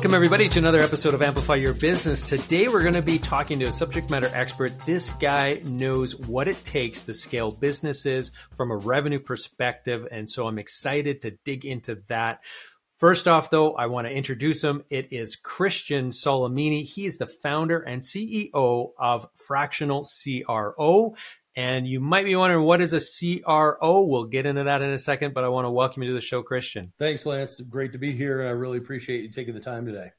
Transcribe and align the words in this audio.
Welcome, 0.00 0.14
everybody, 0.14 0.48
to 0.48 0.58
another 0.58 0.80
episode 0.80 1.12
of 1.12 1.20
Amplify 1.20 1.56
Your 1.56 1.74
Business. 1.74 2.26
Today, 2.26 2.68
we're 2.68 2.80
going 2.80 2.94
to 2.94 3.02
be 3.02 3.18
talking 3.18 3.58
to 3.58 3.66
a 3.66 3.70
subject 3.70 4.08
matter 4.08 4.30
expert. 4.32 4.78
This 4.86 5.10
guy 5.10 5.60
knows 5.62 6.16
what 6.16 6.48
it 6.48 6.64
takes 6.64 7.02
to 7.02 7.12
scale 7.12 7.50
businesses 7.50 8.30
from 8.56 8.70
a 8.70 8.76
revenue 8.78 9.18
perspective. 9.18 10.08
And 10.10 10.30
so 10.30 10.46
I'm 10.46 10.58
excited 10.58 11.20
to 11.20 11.32
dig 11.44 11.66
into 11.66 12.02
that. 12.08 12.40
First 12.96 13.28
off, 13.28 13.50
though, 13.50 13.74
I 13.74 13.88
want 13.88 14.06
to 14.06 14.12
introduce 14.14 14.64
him. 14.64 14.84
It 14.88 15.12
is 15.12 15.36
Christian 15.36 16.12
Solomine. 16.12 16.82
He 16.82 17.04
is 17.04 17.18
the 17.18 17.26
founder 17.26 17.80
and 17.80 18.00
CEO 18.00 18.92
of 18.98 19.28
Fractional 19.34 20.06
CRO. 20.06 21.14
And 21.56 21.86
you 21.86 21.98
might 21.98 22.24
be 22.24 22.36
wondering, 22.36 22.64
what 22.64 22.80
is 22.80 22.92
a 22.92 23.00
CRO? 23.00 24.02
We'll 24.02 24.24
get 24.24 24.46
into 24.46 24.64
that 24.64 24.82
in 24.82 24.90
a 24.90 24.98
second, 24.98 25.34
but 25.34 25.42
I 25.42 25.48
want 25.48 25.66
to 25.66 25.70
welcome 25.70 26.02
you 26.02 26.10
to 26.10 26.14
the 26.14 26.20
show, 26.20 26.42
Christian. 26.42 26.92
Thanks, 26.98 27.26
Lance. 27.26 27.60
Great 27.60 27.92
to 27.92 27.98
be 27.98 28.12
here. 28.12 28.42
I 28.42 28.50
really 28.50 28.78
appreciate 28.78 29.22
you 29.22 29.30
taking 29.30 29.54
the 29.54 29.60
time 29.60 29.84
today. 29.84 30.12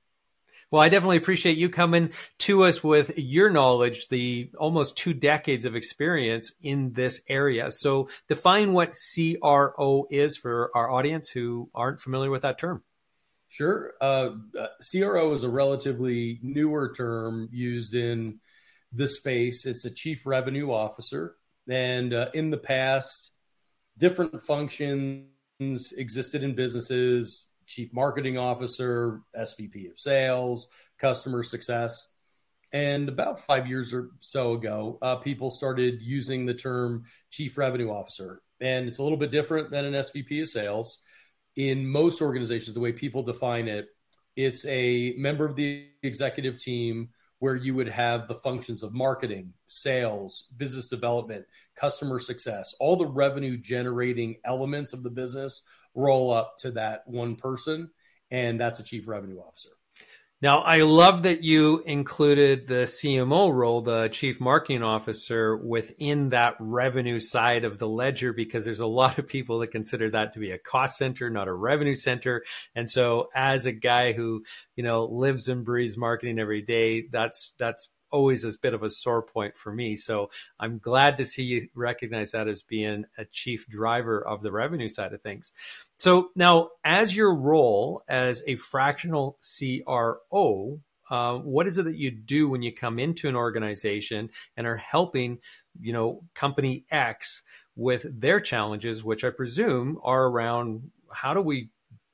Well, 0.72 0.82
I 0.82 0.88
definitely 0.88 1.18
appreciate 1.18 1.58
you 1.58 1.70
coming 1.70 2.12
to 2.40 2.64
us 2.64 2.82
with 2.82 3.18
your 3.18 3.50
knowledge, 3.50 4.08
the 4.08 4.50
almost 4.58 4.98
two 4.98 5.14
decades 5.14 5.66
of 5.66 5.76
experience 5.76 6.54
in 6.62 6.94
this 6.94 7.22
area. 7.28 7.72
So, 7.72 8.08
define 8.30 8.72
what 8.72 8.96
CRO 8.96 10.08
is 10.10 10.38
for 10.38 10.72
our 10.74 10.90
audience 10.90 11.30
who 11.30 11.70
aren't 11.76 12.00
familiar 12.00 12.32
with 12.32 12.44
that 12.44 12.58
term. 12.58 12.84
Sure. 13.50 13.94
Uh, 14.00 14.30
uh 14.58 14.68
CRO 14.90 15.34
is 15.34 15.44
a 15.44 15.50
relatively 15.50 16.40
newer 16.42 16.94
term 16.96 17.50
used 17.52 17.94
in 17.94 18.40
the 18.92 19.08
space. 19.08 19.66
It's 19.66 19.86
a 19.86 19.92
chief 19.92 20.26
revenue 20.26 20.72
officer. 20.72 21.36
And 21.70 22.14
uh, 22.14 22.30
in 22.34 22.50
the 22.50 22.58
past, 22.58 23.32
different 23.98 24.42
functions 24.42 25.94
existed 25.96 26.44
in 26.44 26.56
businesses 26.56 27.48
chief 27.68 27.94
marketing 27.94 28.38
officer, 28.38 29.22
SVP 29.36 29.90
of 29.90 29.98
sales, 29.98 30.68
customer 31.00 31.42
success. 31.44 32.10
And 32.74 33.10
about 33.10 33.42
five 33.42 33.68
years 33.68 33.94
or 33.94 34.12
so 34.20 34.54
ago, 34.54 34.98
uh, 35.02 35.18
people 35.18 35.52
started 35.52 36.02
using 36.02 36.46
the 36.46 36.54
term 36.54 37.04
chief 37.30 37.58
revenue 37.58 37.90
officer. 37.90 38.42
And 38.60 38.88
it's 38.88 39.00
a 39.00 39.04
little 39.04 39.18
bit 39.18 39.32
different 39.32 39.72
than 39.72 39.86
an 39.86 39.94
SVP 39.94 40.42
of 40.42 40.50
sales. 40.50 41.00
In 41.56 41.88
most 41.88 42.22
organizations, 42.22 42.74
the 42.74 42.80
way 42.80 42.94
people 42.94 43.24
define 43.24 43.68
it, 43.68 43.88
it's 44.36 44.66
a 44.66 45.14
member 45.18 45.46
of 45.46 45.56
the 45.56 45.88
executive 46.04 46.58
team 46.58 47.10
where 47.42 47.56
you 47.56 47.74
would 47.74 47.90
have 47.90 48.28
the 48.28 48.36
functions 48.36 48.84
of 48.84 48.94
marketing, 48.94 49.52
sales, 49.66 50.46
business 50.58 50.90
development, 50.90 51.44
customer 51.76 52.20
success, 52.20 52.76
all 52.80 52.96
the 52.96 53.04
revenue 53.04 53.58
generating 53.58 54.36
elements 54.46 54.94
of 54.94 55.02
the 55.02 55.10
business 55.10 55.64
roll 55.96 56.32
up 56.32 56.56
to 56.60 56.70
that 56.70 57.02
one 57.08 57.36
person, 57.36 57.90
and 58.30 58.62
that's 58.62 58.80
a 58.80 58.84
chief 58.84 59.08
revenue 59.08 59.40
officer. 59.40 59.72
Now, 60.42 60.62
I 60.62 60.82
love 60.82 61.22
that 61.24 61.44
you 61.44 61.84
included 61.86 62.66
the 62.66 62.86
CMO 62.86 63.54
role, 63.54 63.82
the 63.82 64.10
chief 64.10 64.42
marketing 64.42 64.82
officer, 64.82 65.56
within 65.56 66.30
that 66.30 66.56
revenue 66.60 67.20
side 67.20 67.64
of 67.64 67.78
the 67.78 67.88
ledger, 67.88 68.34
because 68.34 68.66
there's 68.66 68.80
a 68.80 68.88
lot 68.88 69.20
of 69.20 69.28
people 69.28 69.60
that 69.60 69.68
consider 69.68 70.10
that 70.10 70.32
to 70.32 70.40
be 70.40 70.50
a 70.50 70.58
cost 70.58 70.98
center, 70.98 71.30
not 71.30 71.48
a 71.48 71.54
revenue 71.54 71.94
center. 71.94 72.44
And 72.74 72.90
so 72.90 73.30
as 73.36 73.68
a 73.68 73.72
guy 73.72 74.14
who, 74.14 74.44
you 74.76 74.84
know, 74.84 75.06
lives 75.06 75.48
and 75.48 75.64
breathes 75.64 75.96
marketing 75.96 76.40
every 76.40 76.64
day, 76.64 77.04
that's, 77.12 77.54
that's 77.60 77.92
always 78.12 78.44
a 78.44 78.52
bit 78.62 78.74
of 78.74 78.84
a 78.84 78.90
sore 78.90 79.22
point 79.22 79.58
for 79.58 79.72
me. 79.74 79.96
So 79.96 80.30
I'm 80.60 80.78
glad 80.78 81.18
to 81.18 81.26
see 81.26 81.44
you 81.44 81.62
recognize 81.74 82.32
that 82.32 82.48
as 82.48 82.62
being 82.62 83.06
a 83.18 83.26
chief 83.26 83.68
driver 83.68 84.26
of 84.26 84.42
the 84.42 84.52
revenue 84.52 84.90
side 84.90 85.14
of 85.14 85.22
things. 85.22 85.54
So 85.98 86.30
now, 86.36 86.70
as 86.84 87.16
your 87.16 87.36
role 87.36 88.04
as 88.08 88.44
a 88.48 88.56
fractional 88.56 89.38
CRO, 89.42 90.80
uh, 91.10 91.38
what 91.38 91.68
is 91.68 91.78
it 91.78 91.84
that 91.84 91.98
you 91.98 92.10
do 92.10 92.50
when 92.50 92.62
you 92.62 92.74
come 92.74 92.98
into 92.98 93.28
an 93.28 93.36
organization 93.36 94.30
and 94.56 94.66
are 94.66 94.78
helping, 94.78 95.40
you 95.80 95.92
know, 95.92 96.24
company 96.34 96.86
X 96.90 97.44
with 97.76 98.06
their 98.20 98.40
challenges, 98.40 99.04
which 99.04 99.24
I 99.24 99.30
presume 99.30 100.00
are 100.04 100.26
around 100.26 100.90
how 101.14 101.34
do 101.34 101.42
we 101.42 101.70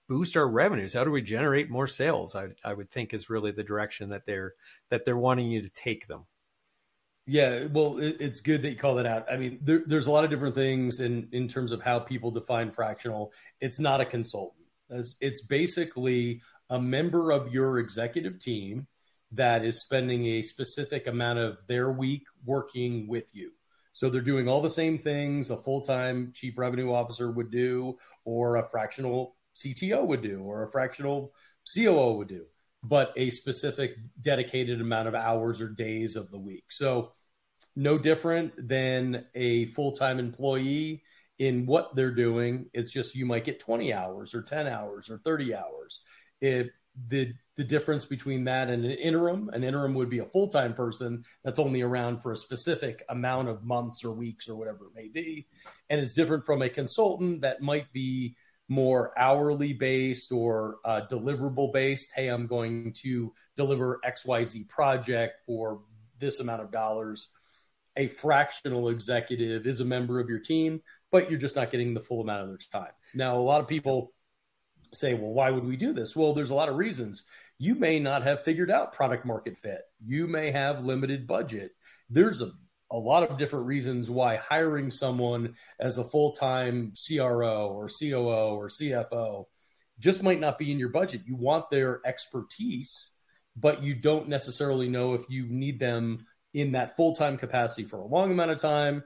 boost 0.08 0.38
our 0.38 0.48
revenues? 0.48 0.94
How 0.94 1.04
do 1.04 1.12
we 1.12 1.22
generate 1.22 1.70
more 1.70 1.88
sales? 1.88 2.36
I, 2.36 2.50
I 2.64 2.74
would 2.74 2.90
think 2.90 3.14
is 3.14 3.30
really 3.30 3.52
the 3.52 3.64
direction 3.64 4.10
that 4.10 4.26
they're 4.26 4.54
that 4.90 5.06
they're 5.06 5.18
wanting 5.18 5.52
you 5.52 5.62
to 5.62 5.70
take 5.70 6.08
them. 6.08 6.26
Yeah, 7.26 7.66
well, 7.66 7.98
it, 7.98 8.18
it's 8.20 8.40
good 8.40 8.62
that 8.62 8.70
you 8.70 8.78
call 8.78 8.96
that 8.96 9.06
out. 9.06 9.32
I 9.32 9.36
mean, 9.36 9.60
there, 9.62 9.84
there's 9.86 10.08
a 10.08 10.12
lot 10.12 10.24
of 10.24 10.30
different 10.30 10.56
things 10.56 11.02
in 11.02 11.28
in 11.32 11.48
terms 11.48 11.72
of 11.72 11.82
how 11.82 12.00
people 12.00 12.32
define 12.32 12.72
fractional. 12.72 13.34
It's 13.60 13.80
not 13.80 14.02
a 14.02 14.06
consultant. 14.06 14.66
It's, 14.90 15.16
it's 15.20 15.42
basically 15.42 16.42
a 16.70 16.80
member 16.80 17.32
of 17.32 17.54
your 17.54 17.80
executive 17.80 18.40
team 18.40 18.88
that 19.34 19.66
is 19.66 19.82
spending 19.82 20.26
a 20.28 20.42
specific 20.42 21.08
amount 21.08 21.40
of 21.40 21.58
their 21.68 21.92
week 21.92 22.24
working 22.46 23.08
with 23.08 23.26
you. 23.34 23.52
So 23.92 24.10
they're 24.10 24.22
doing 24.22 24.48
all 24.48 24.62
the 24.62 24.70
same 24.70 25.00
things 25.00 25.50
a 25.50 25.58
full 25.58 25.82
time 25.82 26.32
chief 26.34 26.58
revenue 26.58 26.94
officer 26.94 27.32
would 27.32 27.52
do, 27.52 27.98
or 28.26 28.58
a 28.58 28.70
fractional 28.70 29.36
CTO 29.58 30.06
would 30.06 30.22
do 30.22 30.42
or 30.42 30.64
a 30.64 30.72
fractional 30.72 31.34
COO 31.74 32.14
would 32.18 32.28
do, 32.28 32.46
but 32.84 33.14
a 33.18 33.30
specific 33.30 33.96
dedicated 34.22 34.80
amount 34.82 35.08
of 35.08 35.16
hours 35.16 35.62
or 35.62 35.70
days 35.70 36.16
of 36.16 36.32
the 36.32 36.40
week. 36.40 36.66
So, 36.70 37.14
no 37.76 37.98
different 37.98 38.68
than 38.68 39.26
a 39.34 39.66
full 39.66 39.94
time 39.94 40.20
employee 40.20 41.04
in 41.40 41.66
what 41.66 41.96
they're 41.96 42.14
doing. 42.14 42.70
It's 42.74 42.92
just 42.92 43.16
you 43.16 43.26
might 43.26 43.46
get 43.46 43.60
20 43.60 43.94
hours 43.94 44.34
or 44.36 44.42
10 44.42 44.68
hours 44.68 45.10
or 45.10 45.20
30 45.20 45.56
hours. 45.56 46.02
It, 46.42 46.72
the 47.10 47.34
the 47.56 47.64
difference 47.64 48.06
between 48.06 48.44
that 48.46 48.70
and 48.70 48.86
an 48.86 48.92
interim, 48.92 49.50
an 49.52 49.64
interim 49.64 49.96
would 49.96 50.10
be 50.10 50.20
a 50.20 50.26
full 50.26 50.48
time 50.48 50.74
person 50.74 51.24
that's 51.44 51.60
only 51.60 51.82
around 51.82 52.22
for 52.22 52.32
a 52.32 52.36
specific 52.36 53.04
amount 53.10 53.50
of 53.50 53.64
months 53.64 54.04
or 54.04 54.12
weeks 54.12 54.48
or 54.48 54.56
whatever 54.56 54.86
it 54.86 54.96
may 54.96 55.08
be, 55.08 55.48
and 55.90 56.00
it's 56.00 56.14
different 56.14 56.46
from 56.46 56.62
a 56.62 56.70
consultant 56.70 57.42
that 57.42 57.62
might 57.62 57.92
be 57.92 58.36
more 58.70 59.18
hourly 59.18 59.74
based 59.74 60.32
or 60.32 60.78
uh, 60.84 61.02
deliverable 61.10 61.72
based. 61.72 62.12
Hey, 62.16 62.28
I'm 62.28 62.48
going 62.48 62.94
to 63.02 63.34
deliver 63.56 64.00
XYZ 64.06 64.68
project 64.68 65.42
for 65.46 65.82
this 66.20 66.40
amount 66.40 66.62
of 66.62 66.72
dollars. 66.72 67.30
A 67.96 68.08
fractional 68.08 68.90
executive 68.90 69.66
is 69.66 69.80
a 69.80 69.86
member 69.86 70.20
of 70.20 70.30
your 70.30 70.40
team, 70.40 70.82
but 71.12 71.30
you're 71.30 71.40
just 71.40 71.56
not 71.56 71.72
getting 71.72 71.94
the 71.94 72.00
full 72.00 72.22
amount 72.22 72.44
of 72.44 72.48
their 72.50 72.82
time. 72.82 72.92
Now, 73.14 73.38
a 73.38 73.42
lot 73.42 73.62
of 73.62 73.68
people 73.68 74.14
say, 74.94 75.14
well, 75.14 75.32
why 75.32 75.50
would 75.50 75.66
we 75.66 75.78
do 75.78 75.94
this? 75.94 76.16
Well, 76.16 76.34
there's 76.34 76.52
a 76.52 76.56
lot 76.56 76.70
of 76.70 76.76
reasons. 76.76 77.24
You 77.58 77.76
may 77.76 78.00
not 78.00 78.24
have 78.24 78.44
figured 78.44 78.70
out 78.70 78.94
product 78.94 79.26
market 79.26 79.58
fit. 79.58 79.82
You 80.06 80.28
may 80.28 80.52
have 80.52 80.86
limited 80.86 81.26
budget. 81.26 81.72
There's 82.10 82.42
a 82.42 82.52
a 82.92 82.98
lot 82.98 83.30
of 83.30 83.38
different 83.38 83.66
reasons 83.66 84.10
why 84.10 84.38
hiring 84.38 84.90
someone 84.90 85.56
as 85.80 85.98
a 85.98 86.04
full 86.04 86.32
time 86.34 86.94
CRO 86.96 87.68
or 87.70 87.90
COO 87.90 88.56
or 88.56 88.70
CFO 88.70 89.46
just 90.00 90.24
might 90.24 90.40
not 90.40 90.58
be 90.58 90.72
in 90.72 90.80
your 90.80 90.90
budget. 90.90 91.22
You 91.26 91.36
want 91.36 91.70
their 91.70 92.02
expertise, 92.06 93.12
but 93.56 93.84
you 93.84 93.96
don't 93.96 94.30
necessarily 94.30 94.88
know 94.88 95.14
if 95.14 95.24
you 95.30 95.48
need 95.48 95.80
them 95.80 96.18
in 96.54 96.74
that 96.74 96.96
full 96.96 97.16
time 97.16 97.38
capacity 97.38 97.84
for 97.84 98.00
a 98.00 98.06
long 98.08 98.32
amount 98.32 98.52
of 98.52 98.60
time. 98.60 99.04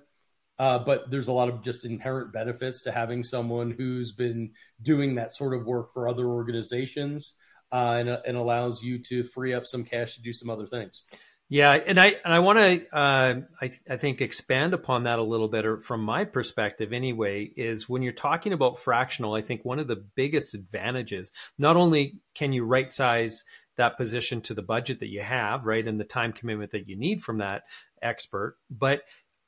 Uh, 0.60 0.78
but 0.78 1.10
there's 1.10 1.28
a 1.28 1.32
lot 1.32 1.50
of 1.50 1.64
just 1.64 1.86
inherent 1.86 2.32
benefits 2.32 2.84
to 2.84 2.92
having 2.92 3.24
someone 3.24 3.72
who's 3.72 4.12
been 4.12 4.52
doing 4.84 5.16
that 5.16 5.34
sort 5.34 5.56
of 5.56 5.66
work 5.66 5.92
for 5.92 6.08
other 6.08 6.28
organizations 6.28 7.34
uh, 7.72 7.96
and, 7.98 8.10
and 8.10 8.38
allows 8.38 8.84
you 8.84 9.00
to 9.00 9.24
free 9.24 9.56
up 9.56 9.66
some 9.66 9.84
cash 9.84 10.16
to 10.16 10.22
do 10.22 10.32
some 10.32 10.52
other 10.52 10.68
things. 10.68 11.04
Yeah, 11.52 11.74
and 11.74 12.00
I 12.00 12.16
and 12.24 12.34
I 12.34 12.40
want 12.40 12.60
to 12.60 12.98
uh, 12.98 13.34
I 13.62 13.72
I 13.90 13.98
think 13.98 14.22
expand 14.22 14.74
upon 14.74 15.04
that 15.04 15.20
a 15.20 15.24
little 15.24 15.50
bit, 15.50 15.66
or 15.66 15.82
from 15.82 16.02
my 16.02 16.24
perspective 16.24 16.94
anyway, 16.94 17.44
is 17.44 17.90
when 17.90 18.02
you're 18.02 18.14
talking 18.14 18.54
about 18.54 18.80
fractional. 18.80 19.34
I 19.34 19.42
think 19.42 19.66
one 19.66 19.78
of 19.78 19.90
the 19.90 20.02
biggest 20.16 20.54
advantages, 20.54 21.30
not 21.58 21.76
only 21.76 22.22
can 22.36 22.54
you 22.54 22.64
right 22.64 22.90
size 22.90 23.44
that 23.76 23.98
position 23.98 24.40
to 24.44 24.54
the 24.54 24.62
budget 24.62 25.02
that 25.02 25.10
you 25.10 25.24
have, 25.24 25.66
right, 25.66 25.86
and 25.86 26.00
the 26.00 26.06
time 26.06 26.32
commitment 26.32 26.72
that 26.72 26.88
you 26.88 26.96
need 26.96 27.22
from 27.22 27.40
that 27.40 27.64
expert, 28.02 28.56
but 28.70 29.02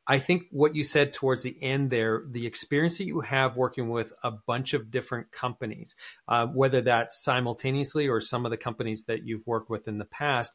I 0.06 0.20
think 0.20 0.44
what 0.52 0.76
you 0.76 0.84
said 0.84 1.14
towards 1.14 1.44
the 1.44 1.56
end 1.62 1.90
there, 1.90 2.24
the 2.30 2.46
experience 2.46 2.98
that 2.98 3.06
you 3.06 3.22
have 3.22 3.56
working 3.56 3.90
with 3.90 4.12
a 4.22 4.32
bunch 4.32 4.74
of 4.74 4.92
different 4.92 5.32
companies, 5.32 5.96
uh, 6.28 6.48
whether 6.48 6.82
that's 6.82 7.24
simultaneously 7.24 8.10
or 8.10 8.20
some 8.20 8.46
of 8.46 8.52
the 8.52 8.58
companies 8.58 9.06
that 9.06 9.26
you've 9.26 9.48
worked 9.48 9.70
with 9.70 9.88
in 9.88 10.00
the 10.00 10.06
past, 10.06 10.52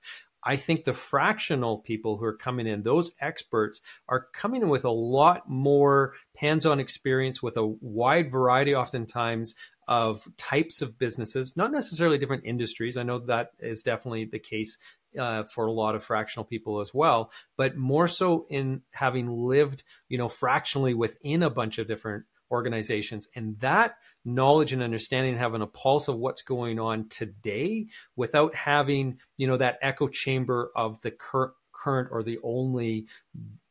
I 0.49 0.56
think 0.56 0.85
the 0.85 0.95
fractional 0.95 1.77
people 1.77 2.17
who 2.17 2.25
are 2.25 2.33
coming 2.33 2.67
in, 2.67 2.83
those 2.83 3.11
experts 3.21 3.83
are 4.09 4.29
coming 4.33 4.62
in 4.62 4.71
with 4.71 4.87
a 4.87 4.91
lot 4.91 5.47
more 5.47 6.15
hands 6.39 6.65
on 6.65 6.81
experience 6.81 7.43
with 7.43 7.59
a 7.59 7.67
wide 7.67 8.31
variety, 8.31 8.75
oftentimes, 8.75 9.55
of 9.87 10.27
types 10.39 10.81
of 10.81 10.99
businesses, 10.99 11.55
not 11.55 11.71
necessarily 11.71 12.17
different 12.17 12.47
industries. 12.47 12.97
I 12.97 13.03
know 13.03 13.19
that 13.19 13.50
is 13.59 13.83
definitely 13.83 14.25
the 14.25 14.39
case 14.39 14.79
uh, 15.19 15.43
for 15.43 15.67
a 15.67 15.73
lot 15.73 15.95
of 15.95 16.03
fractional 16.03 16.47
people 16.47 16.81
as 16.81 16.95
well, 16.95 17.31
but 17.59 17.77
more 17.77 18.09
so 18.09 18.47
in 18.49 18.81
having 18.93 19.29
lived, 19.29 19.85
you 20.09 20.17
know, 20.17 20.29
fractionally 20.29 20.95
within 20.95 21.43
a 21.43 21.50
bunch 21.50 21.77
of 21.77 21.89
different 21.89 22.25
organizations. 22.50 23.29
And 23.35 23.59
that 23.61 23.97
knowledge 24.25 24.73
and 24.73 24.83
understanding, 24.83 25.37
having 25.37 25.62
a 25.62 25.67
pulse 25.67 26.09
of 26.09 26.17
what's 26.17 26.43
going 26.43 26.79
on 26.79 27.09
today 27.09 27.87
without 28.17 28.55
having, 28.55 29.19
you 29.37 29.47
know, 29.47 29.56
that 29.56 29.79
echo 29.83 30.09
chamber 30.09 30.71
of 30.75 31.00
the 31.03 31.11
cur- 31.11 31.55
current 31.73 32.09
or 32.11 32.23
the 32.23 32.39
only 32.43 33.06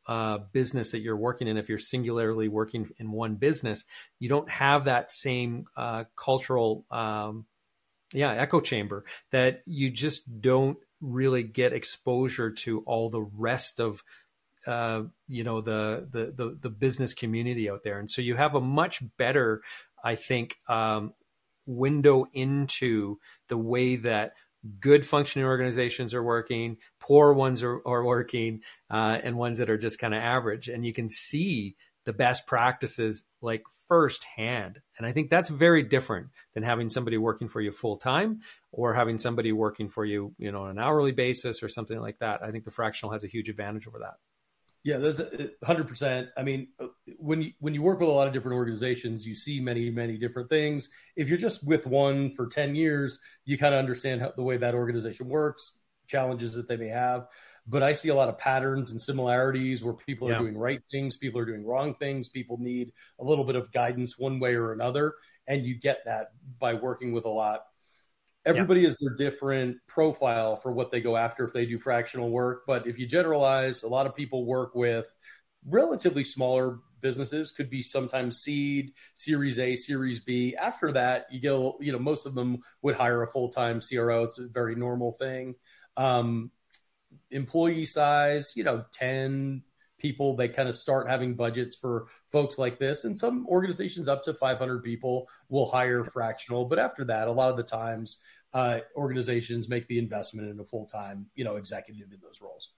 uh, 0.06 0.38
business 0.52 0.92
that 0.92 1.00
you're 1.00 1.16
working 1.16 1.48
in, 1.48 1.58
if 1.58 1.68
you're 1.68 1.78
singularly 1.78 2.48
working 2.48 2.88
in 2.98 3.12
one 3.12 3.34
business, 3.34 3.84
you 4.18 4.28
don't 4.28 4.50
have 4.50 4.86
that 4.86 5.10
same 5.10 5.66
uh, 5.76 6.04
cultural, 6.16 6.86
um, 6.90 7.44
yeah, 8.14 8.32
echo 8.32 8.60
chamber 8.60 9.04
that 9.32 9.62
you 9.66 9.90
just 9.90 10.40
don't 10.40 10.78
really 11.00 11.42
get 11.42 11.74
exposure 11.74 12.50
to 12.50 12.80
all 12.86 13.10
the 13.10 13.22
rest 13.22 13.80
of 13.80 14.02
uh, 14.68 15.02
you 15.26 15.44
know 15.44 15.60
the, 15.60 16.06
the, 16.10 16.32
the 16.36 16.58
the 16.60 16.70
business 16.70 17.14
community 17.14 17.70
out 17.70 17.82
there, 17.84 17.98
and 17.98 18.10
so 18.10 18.22
you 18.22 18.36
have 18.36 18.54
a 18.54 18.60
much 18.60 19.02
better, 19.16 19.62
I 20.04 20.14
think, 20.14 20.56
um, 20.68 21.14
window 21.66 22.26
into 22.32 23.18
the 23.48 23.56
way 23.58 23.96
that 23.96 24.34
good 24.80 25.04
functioning 25.04 25.46
organizations 25.46 26.12
are 26.14 26.22
working, 26.22 26.76
poor 27.00 27.32
ones 27.32 27.62
are, 27.62 27.80
are 27.86 28.04
working, 28.04 28.60
uh, 28.90 29.18
and 29.22 29.36
ones 29.36 29.58
that 29.58 29.70
are 29.70 29.78
just 29.78 29.98
kind 29.98 30.14
of 30.14 30.20
average, 30.20 30.68
and 30.68 30.84
you 30.84 30.92
can 30.92 31.08
see 31.08 31.76
the 32.04 32.12
best 32.12 32.46
practices 32.46 33.24
like 33.42 33.62
firsthand. 33.86 34.80
And 34.96 35.06
I 35.06 35.12
think 35.12 35.30
that's 35.30 35.48
very 35.48 35.82
different 35.82 36.28
than 36.54 36.62
having 36.62 36.90
somebody 36.90 37.18
working 37.18 37.48
for 37.48 37.60
you 37.60 37.70
full 37.70 37.96
time 37.96 38.40
or 38.72 38.94
having 38.94 39.18
somebody 39.18 39.52
working 39.52 39.88
for 39.88 40.04
you, 40.04 40.34
you 40.38 40.52
know, 40.52 40.64
on 40.64 40.70
an 40.70 40.78
hourly 40.78 41.12
basis 41.12 41.62
or 41.62 41.68
something 41.68 41.98
like 42.00 42.18
that. 42.20 42.42
I 42.42 42.50
think 42.50 42.64
the 42.64 42.70
fractional 42.70 43.12
has 43.12 43.24
a 43.24 43.28
huge 43.28 43.48
advantage 43.48 43.86
over 43.86 43.98
that. 44.00 44.14
Yeah, 44.84 44.98
that's 44.98 45.20
uh, 45.20 45.48
hundred 45.64 45.88
percent. 45.88 46.28
I 46.36 46.42
mean, 46.42 46.68
uh, 46.80 46.86
when 47.18 47.42
you 47.42 47.52
when 47.58 47.74
you 47.74 47.82
work 47.82 48.00
with 48.00 48.08
a 48.08 48.12
lot 48.12 48.28
of 48.28 48.32
different 48.32 48.56
organizations, 48.56 49.26
you 49.26 49.34
see 49.34 49.60
many 49.60 49.90
many 49.90 50.16
different 50.16 50.48
things. 50.48 50.88
If 51.16 51.28
you're 51.28 51.38
just 51.38 51.66
with 51.66 51.86
one 51.86 52.34
for 52.34 52.46
ten 52.46 52.74
years, 52.74 53.20
you 53.44 53.58
kind 53.58 53.74
of 53.74 53.80
understand 53.80 54.20
how, 54.20 54.32
the 54.36 54.42
way 54.42 54.56
that 54.56 54.74
organization 54.74 55.28
works, 55.28 55.78
challenges 56.06 56.54
that 56.54 56.68
they 56.68 56.76
may 56.76 56.88
have. 56.88 57.26
But 57.66 57.82
I 57.82 57.92
see 57.92 58.08
a 58.08 58.14
lot 58.14 58.30
of 58.30 58.38
patterns 58.38 58.92
and 58.92 59.00
similarities 59.00 59.84
where 59.84 59.94
people 59.94 60.28
are 60.28 60.32
yeah. 60.32 60.38
doing 60.38 60.56
right 60.56 60.80
things, 60.90 61.18
people 61.18 61.40
are 61.40 61.44
doing 61.44 61.66
wrong 61.66 61.94
things, 61.94 62.28
people 62.28 62.56
need 62.58 62.92
a 63.20 63.24
little 63.24 63.44
bit 63.44 63.56
of 63.56 63.70
guidance 63.72 64.18
one 64.18 64.40
way 64.40 64.54
or 64.54 64.72
another, 64.72 65.14
and 65.46 65.66
you 65.66 65.74
get 65.74 65.98
that 66.06 66.28
by 66.58 66.72
working 66.72 67.12
with 67.12 67.26
a 67.26 67.30
lot 67.30 67.64
everybody 68.44 68.80
yeah. 68.80 68.88
is 68.88 68.98
their 68.98 69.14
different 69.14 69.78
profile 69.86 70.56
for 70.56 70.72
what 70.72 70.90
they 70.90 71.00
go 71.00 71.16
after 71.16 71.44
if 71.44 71.52
they 71.52 71.66
do 71.66 71.78
fractional 71.78 72.30
work. 72.30 72.62
But 72.66 72.86
if 72.86 72.98
you 72.98 73.06
generalize, 73.06 73.82
a 73.82 73.88
lot 73.88 74.06
of 74.06 74.14
people 74.14 74.46
work 74.46 74.74
with 74.74 75.06
relatively 75.66 76.24
smaller 76.24 76.78
businesses 77.00 77.50
could 77.50 77.70
be 77.70 77.82
sometimes 77.82 78.40
seed 78.40 78.92
series 79.14 79.58
a 79.58 79.76
series 79.76 80.20
b 80.20 80.56
after 80.56 80.92
that 80.92 81.26
you 81.30 81.40
get 81.40 81.52
you 81.80 81.92
know 81.92 81.98
most 81.98 82.26
of 82.26 82.34
them 82.34 82.60
would 82.82 82.96
hire 82.96 83.22
a 83.22 83.30
full-time 83.30 83.80
cro 83.80 84.24
it's 84.24 84.38
a 84.38 84.48
very 84.48 84.74
normal 84.74 85.12
thing 85.12 85.54
um, 85.96 86.50
employee 87.30 87.84
size 87.84 88.52
you 88.56 88.64
know 88.64 88.84
10 88.92 89.62
people 89.98 90.36
they 90.36 90.48
kind 90.48 90.68
of 90.68 90.74
start 90.74 91.08
having 91.08 91.34
budgets 91.34 91.74
for 91.74 92.06
folks 92.30 92.58
like 92.58 92.78
this 92.78 93.04
and 93.04 93.16
some 93.16 93.46
organizations 93.48 94.08
up 94.08 94.22
to 94.24 94.32
500 94.32 94.82
people 94.82 95.28
will 95.48 95.70
hire 95.70 96.04
fractional 96.04 96.64
but 96.64 96.78
after 96.78 97.04
that 97.04 97.28
a 97.28 97.32
lot 97.32 97.50
of 97.50 97.56
the 97.56 97.62
times 97.62 98.18
uh, 98.54 98.80
organizations 98.96 99.68
make 99.68 99.86
the 99.88 99.98
investment 99.98 100.48
in 100.48 100.58
a 100.60 100.64
full 100.64 100.86
time, 100.86 101.26
you 101.34 101.44
know, 101.44 101.56
executive 101.56 102.12
in 102.12 102.18
those 102.22 102.40
roles. 102.40 102.70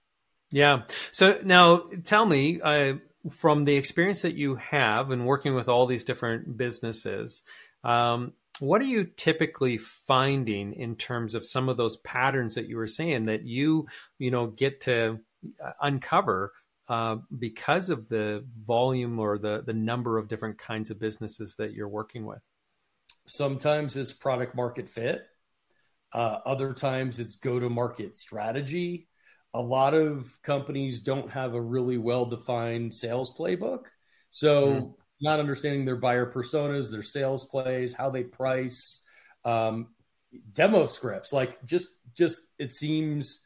Yeah. 0.51 0.81
So 1.11 1.39
now 1.43 1.85
tell 2.03 2.25
me, 2.25 2.59
uh, 2.61 2.93
from 3.29 3.65
the 3.65 3.75
experience 3.75 4.23
that 4.23 4.35
you 4.35 4.55
have 4.55 5.11
in 5.11 5.25
working 5.25 5.55
with 5.55 5.69
all 5.69 5.85
these 5.85 6.03
different 6.03 6.57
businesses, 6.57 7.43
um, 7.83 8.33
what 8.59 8.81
are 8.81 8.85
you 8.85 9.05
typically 9.05 9.77
finding 9.77 10.73
in 10.73 10.95
terms 10.95 11.35
of 11.35 11.45
some 11.45 11.69
of 11.69 11.77
those 11.77 11.97
patterns 11.97 12.55
that 12.55 12.67
you 12.67 12.77
were 12.77 12.87
saying 12.87 13.25
that 13.25 13.43
you, 13.43 13.87
you 14.19 14.29
know, 14.29 14.47
get 14.47 14.81
to 14.81 15.19
uh, 15.63 15.71
uncover 15.81 16.51
uh, 16.91 17.15
because 17.39 17.89
of 17.89 18.09
the 18.09 18.43
volume 18.65 19.17
or 19.17 19.37
the 19.37 19.63
the 19.65 19.73
number 19.73 20.17
of 20.17 20.27
different 20.27 20.57
kinds 20.57 20.91
of 20.91 20.99
businesses 20.99 21.55
that 21.55 21.71
you're 21.71 21.87
working 21.87 22.25
with? 22.25 22.41
Sometimes 23.25 23.95
it's 23.95 24.11
product 24.11 24.55
market 24.55 24.89
fit. 24.89 25.25
Uh, 26.11 26.39
other 26.45 26.73
times 26.73 27.17
it's 27.17 27.35
go 27.35 27.61
to 27.61 27.69
market 27.69 28.13
strategy. 28.13 29.07
A 29.53 29.61
lot 29.61 29.93
of 29.93 30.37
companies 30.43 30.99
don't 30.99 31.31
have 31.31 31.53
a 31.53 31.61
really 31.61 31.97
well 31.97 32.25
defined 32.25 32.93
sales 32.93 33.33
playbook. 33.33 33.85
So, 34.29 34.67
mm. 34.67 34.93
not 35.21 35.39
understanding 35.39 35.85
their 35.85 35.95
buyer 35.95 36.29
personas, 36.29 36.91
their 36.91 37.03
sales 37.03 37.45
plays, 37.45 37.93
how 37.93 38.09
they 38.09 38.23
price, 38.25 39.01
um, 39.45 39.87
demo 40.51 40.87
scripts, 40.87 41.31
like 41.31 41.65
just, 41.65 41.91
just 42.17 42.41
it 42.59 42.73
seems 42.73 43.39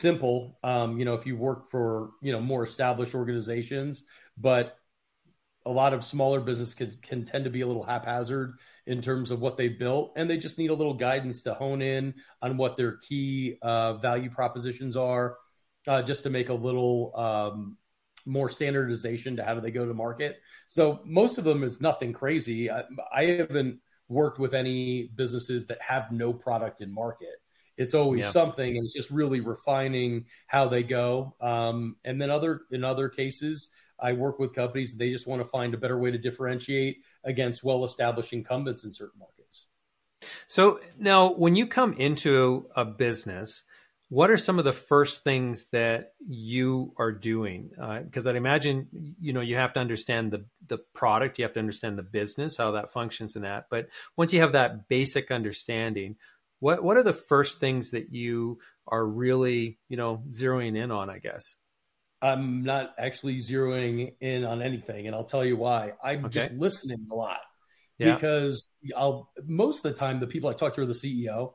simple. 0.00 0.58
Um, 0.62 0.98
you 0.98 1.04
know, 1.04 1.14
if 1.14 1.26
you 1.26 1.36
work 1.36 1.70
for, 1.70 2.10
you 2.22 2.32
know, 2.32 2.40
more 2.40 2.64
established 2.64 3.14
organizations, 3.14 4.04
but 4.36 4.76
a 5.64 5.70
lot 5.70 5.92
of 5.92 6.04
smaller 6.04 6.40
business 6.40 6.74
can, 6.74 6.92
can 7.02 7.24
tend 7.24 7.44
to 7.44 7.50
be 7.50 7.62
a 7.62 7.66
little 7.66 7.82
haphazard 7.82 8.54
in 8.86 9.02
terms 9.02 9.32
of 9.32 9.40
what 9.40 9.56
they 9.56 9.68
built, 9.68 10.12
and 10.16 10.30
they 10.30 10.38
just 10.38 10.58
need 10.58 10.70
a 10.70 10.74
little 10.74 10.94
guidance 10.94 11.42
to 11.42 11.54
hone 11.54 11.82
in 11.82 12.14
on 12.40 12.56
what 12.56 12.76
their 12.76 12.98
key 12.98 13.58
uh, 13.62 13.94
value 13.94 14.30
propositions 14.30 14.96
are, 14.96 15.36
uh, 15.88 16.02
just 16.02 16.22
to 16.22 16.30
make 16.30 16.50
a 16.50 16.54
little 16.54 17.12
um, 17.16 17.76
more 18.26 18.48
standardization 18.48 19.36
to 19.36 19.44
how 19.44 19.54
do 19.54 19.60
they 19.60 19.72
go 19.72 19.86
to 19.86 19.94
market. 19.94 20.38
So 20.68 21.00
most 21.04 21.36
of 21.38 21.44
them 21.44 21.64
is 21.64 21.80
nothing 21.80 22.12
crazy. 22.12 22.70
I, 22.70 22.84
I 23.12 23.24
haven't 23.24 23.80
worked 24.08 24.38
with 24.38 24.54
any 24.54 25.10
businesses 25.16 25.66
that 25.66 25.82
have 25.82 26.12
no 26.12 26.32
product 26.32 26.80
in 26.80 26.94
market. 26.94 27.34
It's 27.76 27.94
always 27.94 28.20
yeah. 28.20 28.30
something, 28.30 28.76
and 28.76 28.84
it's 28.84 28.94
just 28.94 29.10
really 29.10 29.40
refining 29.40 30.26
how 30.46 30.68
they 30.68 30.82
go. 30.82 31.34
Um, 31.40 31.96
and 32.04 32.20
then 32.20 32.30
other 32.30 32.62
in 32.70 32.84
other 32.84 33.08
cases, 33.08 33.68
I 34.00 34.12
work 34.12 34.38
with 34.38 34.54
companies 34.54 34.94
they 34.94 35.10
just 35.10 35.26
want 35.26 35.42
to 35.42 35.48
find 35.48 35.74
a 35.74 35.78
better 35.78 35.98
way 35.98 36.10
to 36.10 36.18
differentiate 36.18 36.98
against 37.24 37.64
well-established 37.64 38.32
incumbents 38.32 38.84
in 38.84 38.92
certain 38.92 39.18
markets. 39.18 39.66
So 40.48 40.80
now, 40.98 41.32
when 41.32 41.54
you 41.54 41.66
come 41.66 41.92
into 41.94 42.68
a 42.74 42.84
business, 42.84 43.64
what 44.08 44.30
are 44.30 44.36
some 44.36 44.58
of 44.58 44.64
the 44.64 44.72
first 44.72 45.24
things 45.24 45.66
that 45.72 46.12
you 46.24 46.92
are 46.96 47.10
doing? 47.10 47.70
Because 48.04 48.26
uh, 48.26 48.30
I'd 48.30 48.36
imagine 48.36 48.88
you 49.20 49.32
know 49.32 49.40
you 49.40 49.56
have 49.56 49.72
to 49.74 49.80
understand 49.80 50.30
the 50.30 50.46
the 50.68 50.78
product, 50.94 51.38
you 51.38 51.44
have 51.44 51.54
to 51.54 51.60
understand 51.60 51.98
the 51.98 52.04
business, 52.04 52.56
how 52.56 52.72
that 52.72 52.92
functions, 52.92 53.34
and 53.34 53.44
that. 53.44 53.66
But 53.70 53.88
once 54.16 54.32
you 54.32 54.40
have 54.40 54.52
that 54.52 54.88
basic 54.88 55.30
understanding, 55.30 56.16
what 56.60 56.82
what 56.82 56.96
are 56.96 57.02
the 57.02 57.12
first 57.12 57.60
things 57.60 57.90
that 57.90 58.12
you 58.12 58.58
are 58.86 59.04
really 59.04 59.78
you 59.88 59.96
know 59.96 60.22
zeroing 60.30 60.76
in 60.76 60.90
on? 60.90 61.10
I 61.10 61.18
guess. 61.18 61.54
I'm 62.22 62.62
not 62.62 62.94
actually 62.98 63.36
zeroing 63.36 64.14
in 64.20 64.44
on 64.44 64.62
anything, 64.62 65.06
and 65.06 65.14
I'll 65.14 65.24
tell 65.24 65.44
you 65.44 65.56
why. 65.56 65.92
I'm 66.02 66.24
okay. 66.26 66.40
just 66.40 66.52
listening 66.54 67.06
a 67.10 67.14
lot 67.14 67.40
yeah. 67.98 68.14
because 68.14 68.72
I'll 68.96 69.30
most 69.46 69.84
of 69.84 69.92
the 69.92 69.98
time 69.98 70.20
the 70.20 70.26
people 70.26 70.50
I 70.50 70.54
talk 70.54 70.74
to 70.74 70.82
are 70.82 70.86
the 70.86 70.92
CEO, 70.92 71.52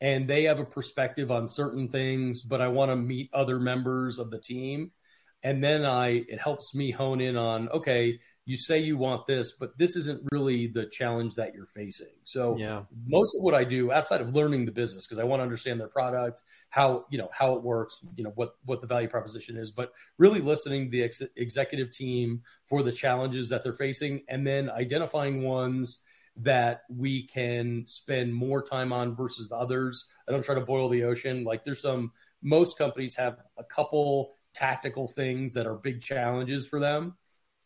and 0.00 0.28
they 0.28 0.44
have 0.44 0.58
a 0.58 0.64
perspective 0.64 1.30
on 1.30 1.48
certain 1.48 1.88
things, 1.88 2.42
but 2.42 2.60
I 2.60 2.68
want 2.68 2.90
to 2.90 2.96
meet 2.96 3.30
other 3.32 3.58
members 3.58 4.18
of 4.18 4.30
the 4.30 4.38
team, 4.38 4.92
and 5.42 5.62
then 5.62 5.84
I 5.84 6.24
it 6.28 6.40
helps 6.40 6.74
me 6.74 6.90
hone 6.90 7.20
in 7.20 7.36
on 7.36 7.68
okay, 7.68 8.20
you 8.44 8.56
say 8.56 8.78
you 8.78 8.96
want 8.96 9.26
this, 9.26 9.52
but 9.52 9.76
this 9.78 9.94
isn't 9.94 10.20
really 10.32 10.66
the 10.66 10.86
challenge 10.86 11.36
that 11.36 11.54
you're 11.54 11.66
facing. 11.66 12.08
So 12.24 12.56
yeah. 12.58 12.82
most 13.06 13.36
of 13.36 13.42
what 13.42 13.54
I 13.54 13.62
do 13.62 13.92
outside 13.92 14.20
of 14.20 14.34
learning 14.34 14.66
the 14.66 14.72
business, 14.72 15.06
because 15.06 15.18
I 15.18 15.24
want 15.24 15.40
to 15.40 15.44
understand 15.44 15.78
their 15.78 15.88
product, 15.88 16.42
how, 16.68 17.06
you 17.10 17.18
know, 17.18 17.28
how 17.32 17.54
it 17.54 17.62
works, 17.62 18.00
you 18.16 18.24
know, 18.24 18.32
what, 18.34 18.56
what 18.64 18.80
the 18.80 18.88
value 18.88 19.08
proposition 19.08 19.56
is, 19.56 19.70
but 19.70 19.92
really 20.18 20.40
listening 20.40 20.90
the 20.90 21.04
ex- 21.04 21.22
executive 21.36 21.92
team 21.92 22.42
for 22.66 22.82
the 22.82 22.90
challenges 22.90 23.48
that 23.50 23.62
they're 23.62 23.74
facing 23.74 24.22
and 24.28 24.44
then 24.44 24.68
identifying 24.70 25.42
ones 25.42 26.00
that 26.36 26.82
we 26.88 27.26
can 27.28 27.84
spend 27.86 28.34
more 28.34 28.62
time 28.62 28.92
on 28.92 29.14
versus 29.14 29.50
the 29.50 29.56
others. 29.56 30.06
I 30.28 30.32
don't 30.32 30.44
try 30.44 30.56
to 30.56 30.62
boil 30.62 30.88
the 30.88 31.04
ocean. 31.04 31.44
Like 31.44 31.64
there's 31.64 31.82
some, 31.82 32.10
most 32.42 32.76
companies 32.76 33.14
have 33.14 33.36
a 33.56 33.62
couple 33.62 34.32
tactical 34.52 35.06
things 35.06 35.54
that 35.54 35.66
are 35.66 35.74
big 35.74 36.02
challenges 36.02 36.66
for 36.66 36.80
them 36.80 37.14